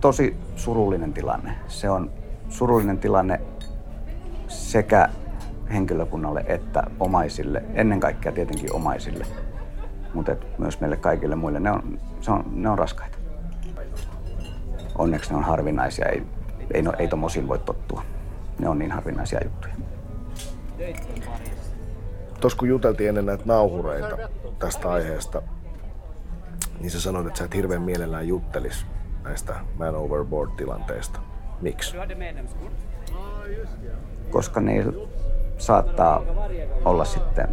tosi 0.00 0.36
surullinen 0.56 1.12
tilanne. 1.12 1.54
Se 1.68 1.90
on 1.90 2.10
surullinen 2.48 2.98
tilanne 2.98 3.40
sekä 4.48 5.08
henkilökunnalle 5.72 6.44
että 6.48 6.82
omaisille, 7.00 7.64
ennen 7.74 8.00
kaikkea 8.00 8.32
tietenkin 8.32 8.72
omaisille, 8.72 9.26
mutta 10.14 10.36
myös 10.58 10.80
meille 10.80 10.96
kaikille 10.96 11.34
muille. 11.36 11.60
Ne 11.60 11.70
on, 11.70 11.98
se 12.20 12.30
on, 12.30 12.44
ne 12.52 12.68
on 12.68 12.78
raskaita. 12.78 13.18
Onneksi 14.98 15.30
ne 15.30 15.36
on 15.36 15.44
harvinaisia, 15.44 16.06
ei, 16.06 16.22
ei, 16.74 16.82
no, 16.82 16.92
ei 16.98 17.08
tommosiin 17.08 17.48
voi 17.48 17.58
tottua. 17.58 18.02
Ne 18.58 18.68
on 18.68 18.78
niin 18.78 18.92
harvinaisia 18.92 19.40
juttuja. 19.44 19.74
Tuossa 22.40 22.58
kun 22.58 22.68
juteltiin 22.68 23.08
ennen 23.08 23.26
näitä 23.26 23.44
nauhureita 23.46 24.18
tästä 24.58 24.90
aiheesta, 24.90 25.42
niin 26.80 26.90
sä 26.90 27.00
sanoit, 27.00 27.26
että 27.26 27.38
sä 27.38 27.44
et 27.44 27.54
hirveän 27.54 27.82
mielellään 27.82 28.28
juttelis 28.28 28.86
näistä 29.24 29.54
man 29.78 29.94
overboard-tilanteista. 29.94 31.20
Miksi? 31.60 31.96
koska 34.30 34.60
niillä 34.60 34.92
saattaa 35.58 36.22
olla 36.84 37.04
sitten 37.04 37.48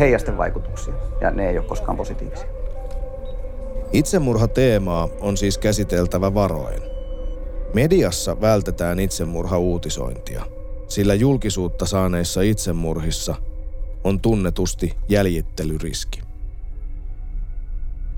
heijasten 0.00 0.38
vaikutuksia 0.38 0.94
ja 1.20 1.30
ne 1.30 1.50
ei 1.50 1.58
ole 1.58 1.66
koskaan 1.66 1.96
positiivisia. 1.96 2.48
Itsemurha-teemaa 3.92 5.08
on 5.20 5.36
siis 5.36 5.58
käsiteltävä 5.58 6.34
varoen. 6.34 6.82
Mediassa 7.74 8.40
vältetään 8.40 8.98
itsemurha-uutisointia, 9.00 10.42
sillä 10.88 11.14
julkisuutta 11.14 11.86
saaneissa 11.86 12.42
itsemurhissa 12.42 13.34
on 14.04 14.20
tunnetusti 14.20 14.96
jäljittelyriski. 15.08 16.29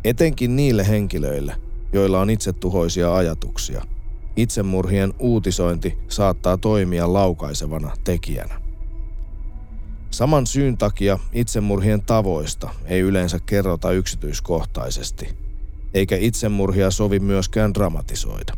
Etenkin 0.04 0.56
niille 0.56 0.88
henkilöille, 0.88 1.56
joilla 1.92 2.20
on 2.20 2.30
itsetuhoisia 2.30 3.16
ajatuksia, 3.16 3.82
itsemurhien 4.36 5.14
uutisointi 5.18 5.98
saattaa 6.08 6.56
toimia 6.56 7.12
laukaisevana 7.12 7.96
tekijänä. 8.04 8.62
Saman 10.10 10.46
syyn 10.46 10.78
takia 10.78 11.18
itsemurhien 11.32 12.02
tavoista 12.02 12.70
ei 12.84 13.00
yleensä 13.00 13.38
kerrota 13.46 13.92
yksityiskohtaisesti, 13.92 15.28
eikä 15.94 16.16
itsemurhia 16.16 16.90
sovi 16.90 17.20
myöskään 17.20 17.74
dramatisoida. 17.74 18.52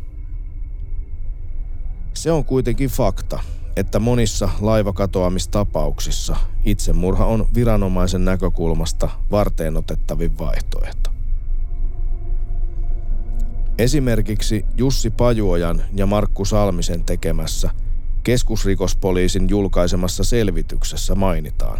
Se 2.13 2.31
on 2.31 2.45
kuitenkin 2.45 2.89
fakta, 2.89 3.39
että 3.75 3.99
monissa 3.99 4.49
laivakatoamistapauksissa 4.61 6.35
itsemurha 6.63 7.25
on 7.25 7.47
viranomaisen 7.55 8.25
näkökulmasta 8.25 9.09
varteenotettavin 9.31 10.37
vaihtoehto. 10.37 11.14
Esimerkiksi 13.77 14.65
Jussi 14.77 15.09
Pajuojan 15.09 15.83
ja 15.95 16.05
Markku 16.05 16.45
Salmisen 16.45 17.03
tekemässä 17.03 17.69
keskusrikospoliisin 18.23 19.49
julkaisemassa 19.49 20.23
selvityksessä 20.23 21.15
mainitaan, 21.15 21.79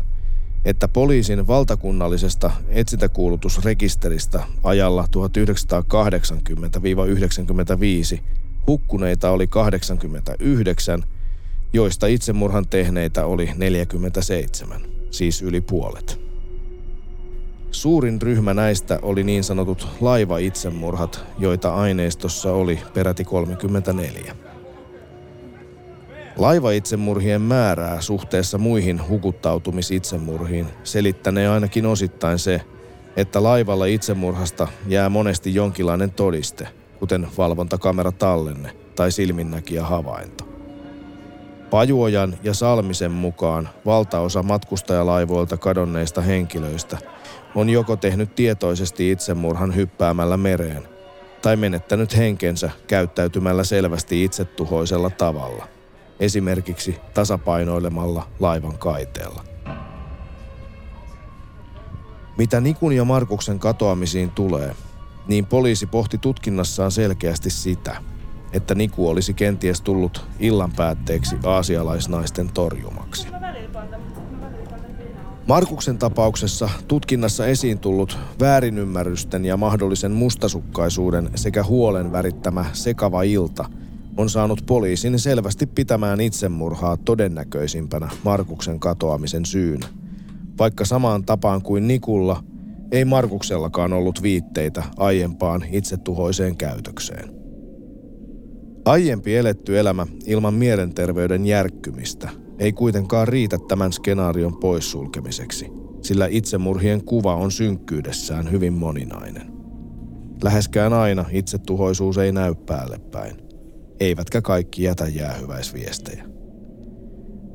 että 0.65 0.88
poliisin 0.88 1.47
valtakunnallisesta 1.47 2.51
etsintäkuulutusrekisteristä 2.69 4.43
ajalla 4.63 5.08
1980-95 8.17 8.19
hukkuneita 8.67 9.29
oli 9.29 9.47
89, 9.47 11.03
joista 11.73 12.08
itsemurhan 12.08 12.67
tehneitä 12.67 13.25
oli 13.25 13.49
47, 13.58 14.81
siis 15.12 15.41
yli 15.41 15.62
puolet. 15.62 16.24
Suurin 17.75 18.21
ryhmä 18.21 18.53
näistä 18.53 18.99
oli 19.01 19.23
niin 19.23 19.43
sanotut 19.43 19.88
laivaitsemurhat, 20.01 21.23
joita 21.39 21.75
aineistossa 21.75 22.53
oli 22.53 22.79
peräti 22.93 23.23
34. 23.23 24.35
Laivaitsemurhien 26.38 27.41
määrää 27.41 28.01
suhteessa 28.01 28.57
muihin 28.57 29.07
hukuttautumisitsemurhiin 29.09 30.67
selittänee 30.83 31.49
ainakin 31.49 31.85
osittain 31.85 32.39
se, 32.39 32.61
että 33.17 33.43
laivalla 33.43 33.85
itsemurhasta 33.85 34.67
jää 34.88 35.09
monesti 35.09 35.55
jonkinlainen 35.55 36.11
todiste, 36.11 36.67
kuten 36.99 37.27
valvontakamera 37.38 38.11
tallenne 38.11 38.71
tai 38.95 39.11
silminnäkijä 39.11 39.83
havainto. 39.83 40.47
Pajuojan 41.69 42.35
ja 42.43 42.53
Salmisen 42.53 43.11
mukaan 43.11 43.69
valtaosa 43.85 44.43
matkustajalaivoilta 44.43 45.57
kadonneista 45.57 46.21
henkilöistä 46.21 47.14
on 47.55 47.69
joko 47.69 47.95
tehnyt 47.95 48.35
tietoisesti 48.35 49.11
itsemurhan 49.11 49.75
hyppäämällä 49.75 50.37
mereen 50.37 50.87
tai 51.41 51.55
menettänyt 51.55 52.17
henkensä 52.17 52.69
käyttäytymällä 52.87 53.63
selvästi 53.63 54.23
itsetuhoisella 54.23 55.09
tavalla, 55.09 55.67
esimerkiksi 56.19 56.97
tasapainoilemalla 57.13 58.27
laivan 58.39 58.77
kaiteella. 58.77 59.43
Mitä 62.37 62.61
Nikun 62.61 62.93
ja 62.93 63.05
Markuksen 63.05 63.59
katoamisiin 63.59 64.31
tulee, 64.31 64.75
niin 65.27 65.45
poliisi 65.45 65.85
pohti 65.85 66.17
tutkinnassaan 66.17 66.91
selkeästi 66.91 67.49
sitä, 67.49 67.95
että 68.53 68.75
Niku 68.75 69.09
olisi 69.09 69.33
kenties 69.33 69.81
tullut 69.81 70.25
illan 70.39 70.71
päätteeksi 70.71 71.35
aasialaisnaisten 71.43 72.49
torjumaksi. 72.53 73.27
Markuksen 75.47 75.97
tapauksessa 75.97 76.69
tutkinnassa 76.88 77.47
esiin 77.47 77.79
tullut 77.79 78.17
väärinymmärrysten 78.39 79.45
ja 79.45 79.58
mahdollisen 79.58 80.12
mustasukkaisuuden 80.12 81.29
sekä 81.36 81.63
huolen 81.63 82.12
värittämä 82.12 82.65
sekava 82.73 83.23
ilta 83.23 83.65
on 84.17 84.29
saanut 84.29 84.63
poliisin 84.65 85.19
selvästi 85.19 85.65
pitämään 85.65 86.21
itsemurhaa 86.21 86.97
todennäköisimpänä 86.97 88.10
Markuksen 88.23 88.79
katoamisen 88.79 89.45
syynä. 89.45 89.88
Vaikka 90.58 90.86
samaan 90.86 91.25
tapaan 91.25 91.62
kuin 91.62 91.88
Nikulla, 91.88 92.43
ei 92.91 93.05
Markuksellakaan 93.05 93.93
ollut 93.93 94.21
viitteitä 94.21 94.84
aiempaan 94.97 95.63
itsetuhoiseen 95.71 96.58
käytökseen. 96.58 97.29
Aiempi 98.86 99.36
eletty 99.36 99.79
elämä 99.79 100.08
ilman 100.25 100.53
mielenterveyden 100.53 101.45
järkkymistä 101.45 102.44
ei 102.59 102.73
kuitenkaan 102.73 103.27
riitä 103.27 103.57
tämän 103.67 103.93
skenaarion 103.93 104.57
poissulkemiseksi, 104.57 105.71
sillä 106.01 106.27
itsemurhien 106.29 107.05
kuva 107.05 107.35
on 107.35 107.51
synkkyydessään 107.51 108.51
hyvin 108.51 108.73
moninainen. 108.73 109.53
Läheskään 110.43 110.93
aina 110.93 111.25
itsetuhoisuus 111.31 112.17
ei 112.17 112.31
näy 112.31 112.55
päälle 112.55 112.99
päin, 113.11 113.35
eivätkä 113.99 114.41
kaikki 114.41 114.83
jätä 114.83 115.07
jäähyväisviestejä. 115.07 116.25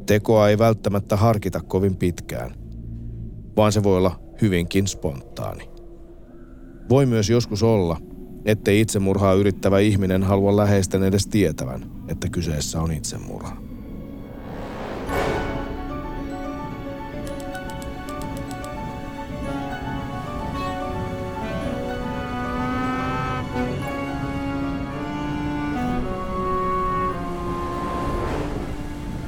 Tekoa 0.07 0.49
ei 0.49 0.59
välttämättä 0.59 1.17
harkita 1.17 1.61
kovin 1.61 1.97
pitkään, 1.97 2.55
vaan 3.57 3.73
se 3.73 3.83
voi 3.83 3.97
olla 3.97 4.21
hyvinkin 4.43 4.87
spontaani. 4.87 5.71
Voi 6.89 7.07
myös 7.07 7.31
joskus 7.31 7.63
olla, 7.63 7.97
ettei 8.45 8.81
itsemurhaa 8.81 9.35
yrittävä 9.35 9.79
ihminen 9.79 10.23
halua 10.23 10.57
läheisten 10.57 11.03
edes 11.03 11.27
tietävän, 11.27 11.91
että 12.09 12.29
kyseessä 12.29 12.81
on 12.81 12.93
itsemurha. 12.93 13.70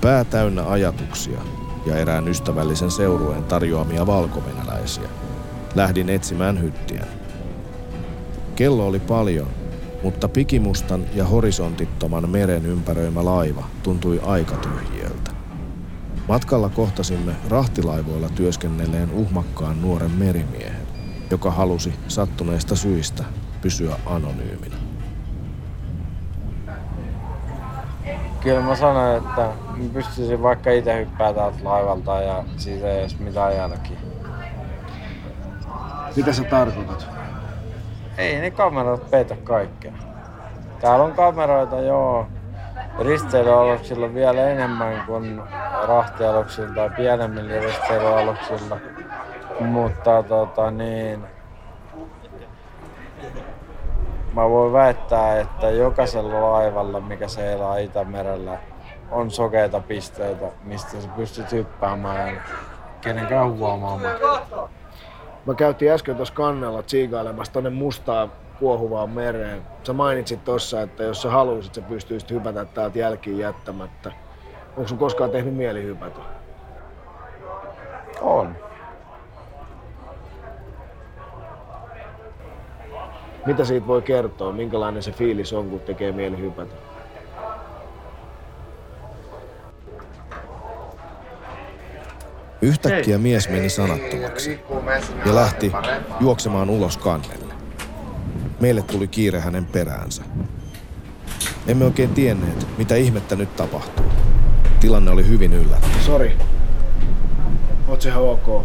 Pää 0.03 0.25
täynnä 0.25 0.69
ajatuksia 0.69 1.41
ja 1.87 1.97
erään 1.97 2.29
ystävällisen 2.29 2.91
seurueen 2.91 3.45
tarjoamia 3.45 4.07
valkovenäläisiä. 4.07 5.09
Lähdin 5.75 6.09
etsimään 6.09 6.63
hyttiä. 6.63 7.07
Kello 8.57 8.87
oli 8.87 9.01
paljon, 9.01 9.49
mutta 10.03 10.29
pikimustan 10.29 11.05
ja 11.15 11.25
horisontittoman 11.25 12.31
meren 12.31 12.67
ympäröimä 12.67 13.25
laiva 13.25 13.65
tuntui 13.83 14.21
aika 14.27 14.57
tyhjiöltä. 14.57 15.31
Matkalla 16.29 16.69
kohtasimme 16.69 17.33
rahtilaivoilla 17.49 18.29
työskennelleen 18.29 19.11
uhmakkaan 19.11 19.83
nuoren 19.83 20.11
merimiehen, 20.11 20.87
joka 21.31 21.51
halusi 21.51 21.95
sattuneista 22.09 22.77
syistä 22.77 23.25
pysyä 23.61 23.97
anonyyminä. 24.07 24.92
Kyllä 28.43 28.61
mä 28.61 28.77
sanoin, 28.77 29.17
että 29.17 29.41
mä 29.41 29.89
pystyisin 29.93 30.43
vaikka 30.43 30.71
itse 30.71 30.99
hyppää 30.99 31.33
täältä 31.33 31.59
laivalta 31.65 32.21
ja 32.21 32.45
siitä 32.57 32.91
ei 32.91 33.01
edes 33.01 33.19
mitään 33.19 33.57
jälkiä. 33.57 33.99
Mitä 36.17 36.33
sä 36.33 36.45
tarkoitat? 36.45 37.07
Ei 38.19 38.41
ne 38.41 38.51
kamerat 38.51 39.11
peitä 39.11 39.37
kaikkea. 39.45 39.93
Täällä 40.81 41.05
on 41.05 41.13
kameroita, 41.13 41.81
joo. 41.81 42.27
Risteilyaluksilla 42.99 44.15
vielä 44.15 44.49
enemmän 44.49 45.03
kuin 45.07 45.43
rahtialuksilla 45.89 46.75
tai 46.75 46.91
pienemmillä 46.91 47.61
risteilyaluksilla. 47.61 48.77
Mutta 49.61 50.23
tota 50.23 50.71
niin, 50.71 51.25
mä 54.33 54.49
voin 54.51 54.73
väittää, 54.73 55.41
että 55.41 55.71
jokaisella 55.71 56.53
laivalla, 56.53 57.01
mikä 57.01 57.29
seilaa 57.29 57.77
Itämerellä, 57.77 58.59
on 59.11 59.31
sokeita 59.31 59.81
pisteitä, 59.81 60.47
mistä 60.65 61.01
sä 61.01 61.09
pystyt 61.17 61.53
hyppäämään 61.53 62.43
kenenkään 63.01 63.59
huomaamaan. 63.59 64.17
Mä 65.47 65.55
käytiin 65.55 65.93
äsken 65.93 66.17
tuossa 66.17 66.35
kannella 66.35 66.83
tsiigailemassa 66.83 67.53
tonne 67.53 67.71
mustaan 67.71 68.33
kuohuvaan 68.59 69.11
mereen. 69.11 69.63
Sä 69.85 69.93
mainitsit 69.93 70.45
tossa, 70.45 70.83
että 70.83 71.03
jos 71.03 71.23
sä 71.23 71.31
haluaisit, 71.31 71.75
sä 71.75 71.83
pystyisit 71.83 72.31
hypätä 72.31 72.65
täältä 72.65 72.99
jälkiin 72.99 73.39
jättämättä. 73.39 74.13
Onko 74.77 74.89
sun 74.89 74.99
koskaan 74.99 75.31
tehnyt 75.31 75.55
mieli 75.55 75.83
hypätä? 75.83 76.21
On. 78.21 78.57
Mitä 83.47 83.65
siitä 83.65 83.87
voi 83.87 84.03
kertoa? 84.03 84.53
Minkälainen 84.53 85.03
se 85.03 85.13
fiilis 85.13 85.53
on, 85.53 85.71
kun 85.71 85.81
tekee 85.81 86.13
mieli 86.13 86.39
hypätä? 86.39 86.75
Yhtäkkiä 92.63 93.19
mies 93.19 93.49
meni 93.49 93.69
sanattomaksi 93.69 94.61
ja 95.27 95.35
lähti 95.35 95.73
juoksemaan 96.21 96.71
ulos 96.71 96.97
kannelle. 96.97 97.55
Meille 98.61 98.83
tuli 98.83 99.09
kiire 99.09 99.41
hänen 99.41 99.67
peräänsä. 99.67 100.23
Emme 101.67 101.85
oikein 101.85 102.11
tienneet, 102.11 102.67
mitä 102.79 102.97
ihmettä 102.97 103.37
nyt 103.37 103.57
tapahtuu. 103.57 104.07
Tilanne 104.81 105.11
oli 105.11 105.29
hyvin 105.29 105.53
yllättävä. 105.53 106.03
Sori. 106.07 106.37
Oot 107.89 108.05
ihan 108.05 108.23
ok? 108.23 108.65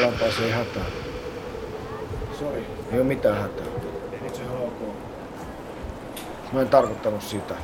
Ollaan 0.00 0.18
pääsee 0.18 0.50
hätään. 0.50 0.86
Sori. 2.38 2.66
Ei 2.92 2.98
oo 2.98 3.04
mitään 3.04 3.42
hätää. 3.42 3.66
Oot 4.24 4.40
ihan 4.44 4.56
ok? 4.56 4.94
Mä 6.52 6.60
en 6.60 6.68
tarkoittanut 6.68 7.22
sitä. 7.22 7.54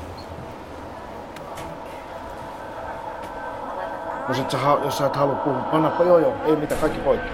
Jos, 4.29 4.39
et 4.39 4.51
sä, 4.51 4.59
jos 4.85 4.99
sä 4.99 5.07
et 5.07 5.17
halua 5.17 5.35
puhua, 5.35 5.61
panna, 5.61 5.93
joo 5.99 6.19
joo, 6.19 6.35
ei 6.45 6.57
mitään, 6.57 6.81
kaikki 6.81 6.99
poikki. 6.99 7.29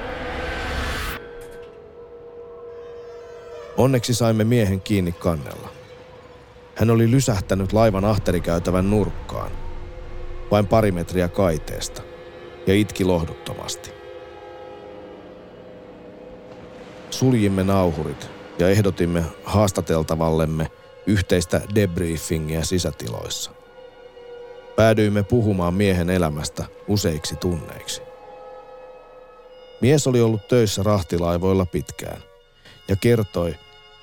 Onneksi 3.77 4.15
saimme 4.15 4.45
miehen 4.45 4.81
kiinni 4.81 5.13
kannella. 5.13 5.69
Hän 6.75 6.91
oli 6.91 7.11
lysähtänyt 7.11 7.73
laivan 7.73 8.05
ahterikäytävän 8.05 8.91
nurkkaan, 8.91 9.51
vain 10.51 10.67
pari 10.67 10.93
metriä 10.93 11.29
kaiteesta, 11.29 12.03
ja 12.67 12.75
itki 12.75 13.05
lohduttomasti. 13.05 14.02
Suljimme 17.23 17.65
nauhurit 17.65 18.31
ja 18.59 18.69
ehdotimme 18.69 19.25
haastateltavallemme 19.45 20.71
yhteistä 21.07 21.61
debriefingiä 21.75 22.65
sisätiloissa. 22.65 23.51
Päädyimme 24.77 25.23
puhumaan 25.23 25.75
miehen 25.75 26.11
elämästä 26.11 26.65
useiksi 26.89 27.37
tunneiksi. 27.37 28.03
Mies 29.81 30.07
oli 30.07 30.21
ollut 30.21 30.49
töissä 30.49 30.83
rahtilaivoilla 30.83 31.67
pitkään 31.67 32.23
ja 32.89 32.97
kertoi, 32.97 33.55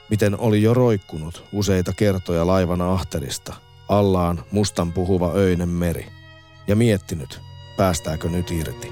miten 0.10 0.40
oli 0.40 0.62
jo 0.62 0.74
roikkunut 0.74 1.44
useita 1.54 1.94
kertoja 1.94 2.48
laivan 2.48 2.82
ahterista, 2.82 3.54
allaan 3.90 4.44
mustan 4.52 4.94
puhuva 4.94 5.32
öinen 5.36 5.70
meri, 5.70 6.08
ja 6.68 6.76
miettinyt, 6.76 7.42
päästääkö 7.78 8.30
nyt 8.30 8.52
irti. 8.52 8.92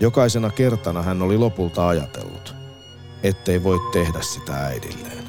Jokaisena 0.00 0.50
kertana 0.50 1.02
hän 1.02 1.22
oli 1.22 1.38
lopulta 1.38 1.88
ajatellut, 1.88 2.59
ettei 3.22 3.64
voi 3.64 3.78
tehdä 3.92 4.20
sitä 4.20 4.52
äidilleen. 4.54 5.24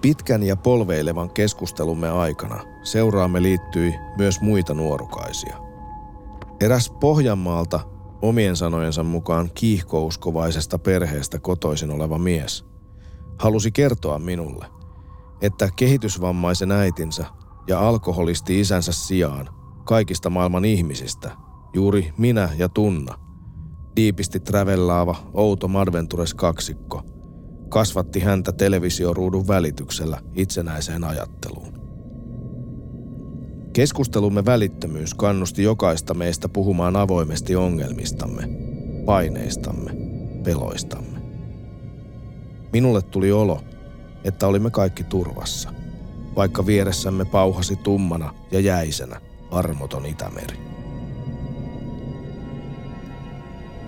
Pitkän 0.00 0.42
ja 0.42 0.56
polveilevan 0.56 1.30
keskustelumme 1.30 2.10
aikana 2.10 2.60
seuraamme 2.82 3.42
liittyi 3.42 3.94
myös 4.18 4.40
muita 4.40 4.74
nuorukaisia. 4.74 5.56
Eräs 6.60 6.92
Pohjanmaalta 7.00 7.91
omien 8.22 8.56
sanojensa 8.56 9.02
mukaan 9.02 9.50
kiihkouskovaisesta 9.54 10.78
perheestä 10.78 11.38
kotoisin 11.38 11.90
oleva 11.90 12.18
mies 12.18 12.72
halusi 13.38 13.72
kertoa 13.72 14.18
minulle, 14.18 14.66
että 15.40 15.68
kehitysvammaisen 15.76 16.72
äitinsä 16.72 17.24
ja 17.68 17.88
alkoholisti 17.88 18.60
isänsä 18.60 18.92
sijaan 18.92 19.48
kaikista 19.84 20.30
maailman 20.30 20.64
ihmisistä, 20.64 21.30
juuri 21.74 22.12
minä 22.18 22.48
ja 22.58 22.68
Tunna, 22.68 23.18
diipisti 23.96 24.40
travellaava 24.40 25.16
outo 25.34 25.68
Madventures 25.68 26.34
kaksikko, 26.34 27.02
kasvatti 27.68 28.20
häntä 28.20 28.52
televisioruudun 28.52 29.48
välityksellä 29.48 30.20
itsenäiseen 30.34 31.04
ajatteluun. 31.04 31.81
Keskustelumme 33.72 34.44
välittömyys 34.44 35.14
kannusti 35.14 35.62
jokaista 35.62 36.14
meistä 36.14 36.48
puhumaan 36.48 36.96
avoimesti 36.96 37.56
ongelmistamme, 37.56 38.48
paineistamme, 39.04 39.90
peloistamme. 40.44 41.18
Minulle 42.72 43.02
tuli 43.02 43.32
olo, 43.32 43.60
että 44.24 44.46
olimme 44.46 44.70
kaikki 44.70 45.04
turvassa, 45.04 45.72
vaikka 46.36 46.66
vieressämme 46.66 47.24
pauhasi 47.24 47.76
tummana 47.76 48.34
ja 48.50 48.60
jäisenä 48.60 49.20
armoton 49.50 50.06
Itämeri. 50.06 50.58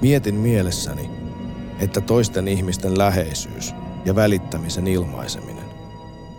Mietin 0.00 0.34
mielessäni, 0.34 1.10
että 1.80 2.00
toisten 2.00 2.48
ihmisten 2.48 2.98
läheisyys 2.98 3.74
ja 4.04 4.14
välittämisen 4.14 4.86
ilmaiseminen 4.86 5.63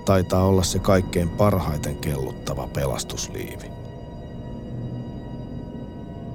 taitaa 0.06 0.46
olla 0.46 0.64
se 0.64 0.80
kaikkein 0.80 1.30
parhaiten 1.30 1.96
kelluttava 1.96 2.68
pelastusliivi. 2.68 3.72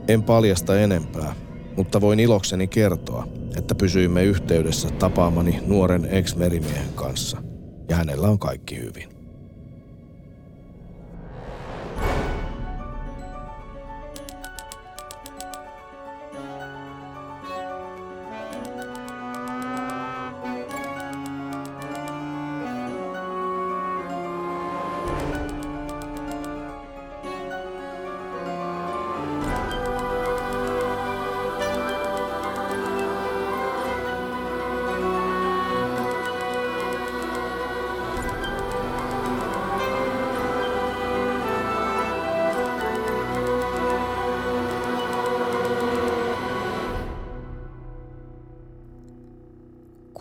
En 0.08 0.22
paljasta 0.22 0.80
enempää, 0.80 1.34
mutta 1.76 2.00
voin 2.00 2.20
ilokseni 2.20 2.66
kertoa, 2.66 3.26
että 3.56 3.74
pysyimme 3.74 4.24
yhteydessä 4.24 4.90
tapaamani 4.90 5.62
nuoren 5.66 6.04
ex-merimiehen 6.04 6.92
kanssa, 6.94 7.42
ja 7.88 7.96
hänellä 7.96 8.28
on 8.28 8.38
kaikki 8.38 8.78
hyvin. 8.78 9.09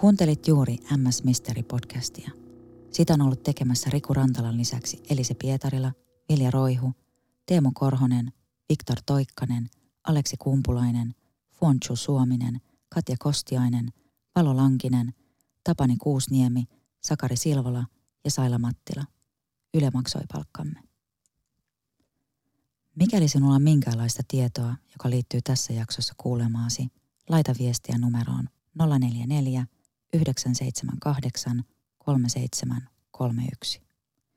Kuuntelit 0.09 0.47
juuri 0.47 0.77
MS 0.97 1.23
Mystery 1.23 1.63
podcastia. 1.63 2.31
Sitä 2.91 3.13
on 3.13 3.21
ollut 3.21 3.43
tekemässä 3.43 3.89
Riku 3.89 4.13
Rantalan 4.13 4.57
lisäksi 4.57 5.03
Elise 5.09 5.33
Pietarila, 5.33 5.91
Vilja 6.29 6.51
Roihu, 6.51 6.93
Teemu 7.45 7.71
Korhonen, 7.73 8.33
Viktor 8.69 8.97
Toikkanen, 9.05 9.69
Aleksi 10.03 10.37
Kumpulainen, 10.37 11.15
Fuonchu 11.51 11.95
Suominen, 11.95 12.61
Katja 12.89 13.15
Kostiainen, 13.19 13.89
Valo 14.35 14.57
Lankinen, 14.57 15.13
Tapani 15.63 15.97
Kuusniemi, 15.97 16.65
Sakari 17.03 17.37
Silvola 17.37 17.85
ja 18.25 18.31
Saila 18.31 18.59
Mattila. 18.59 19.03
Yle 19.73 19.91
maksoi 19.93 20.23
palkkamme. 20.33 20.79
Mikäli 22.95 23.27
sinulla 23.27 23.55
on 23.55 23.61
minkäänlaista 23.61 24.23
tietoa, 24.27 24.75
joka 24.91 25.09
liittyy 25.09 25.41
tässä 25.41 25.73
jaksossa 25.73 26.13
kuulemaasi, 26.17 26.87
laita 27.29 27.53
viestiä 27.59 27.97
numeroon 27.97 28.49
044 28.99 29.65
978 30.13 31.65
3731. 32.05 33.88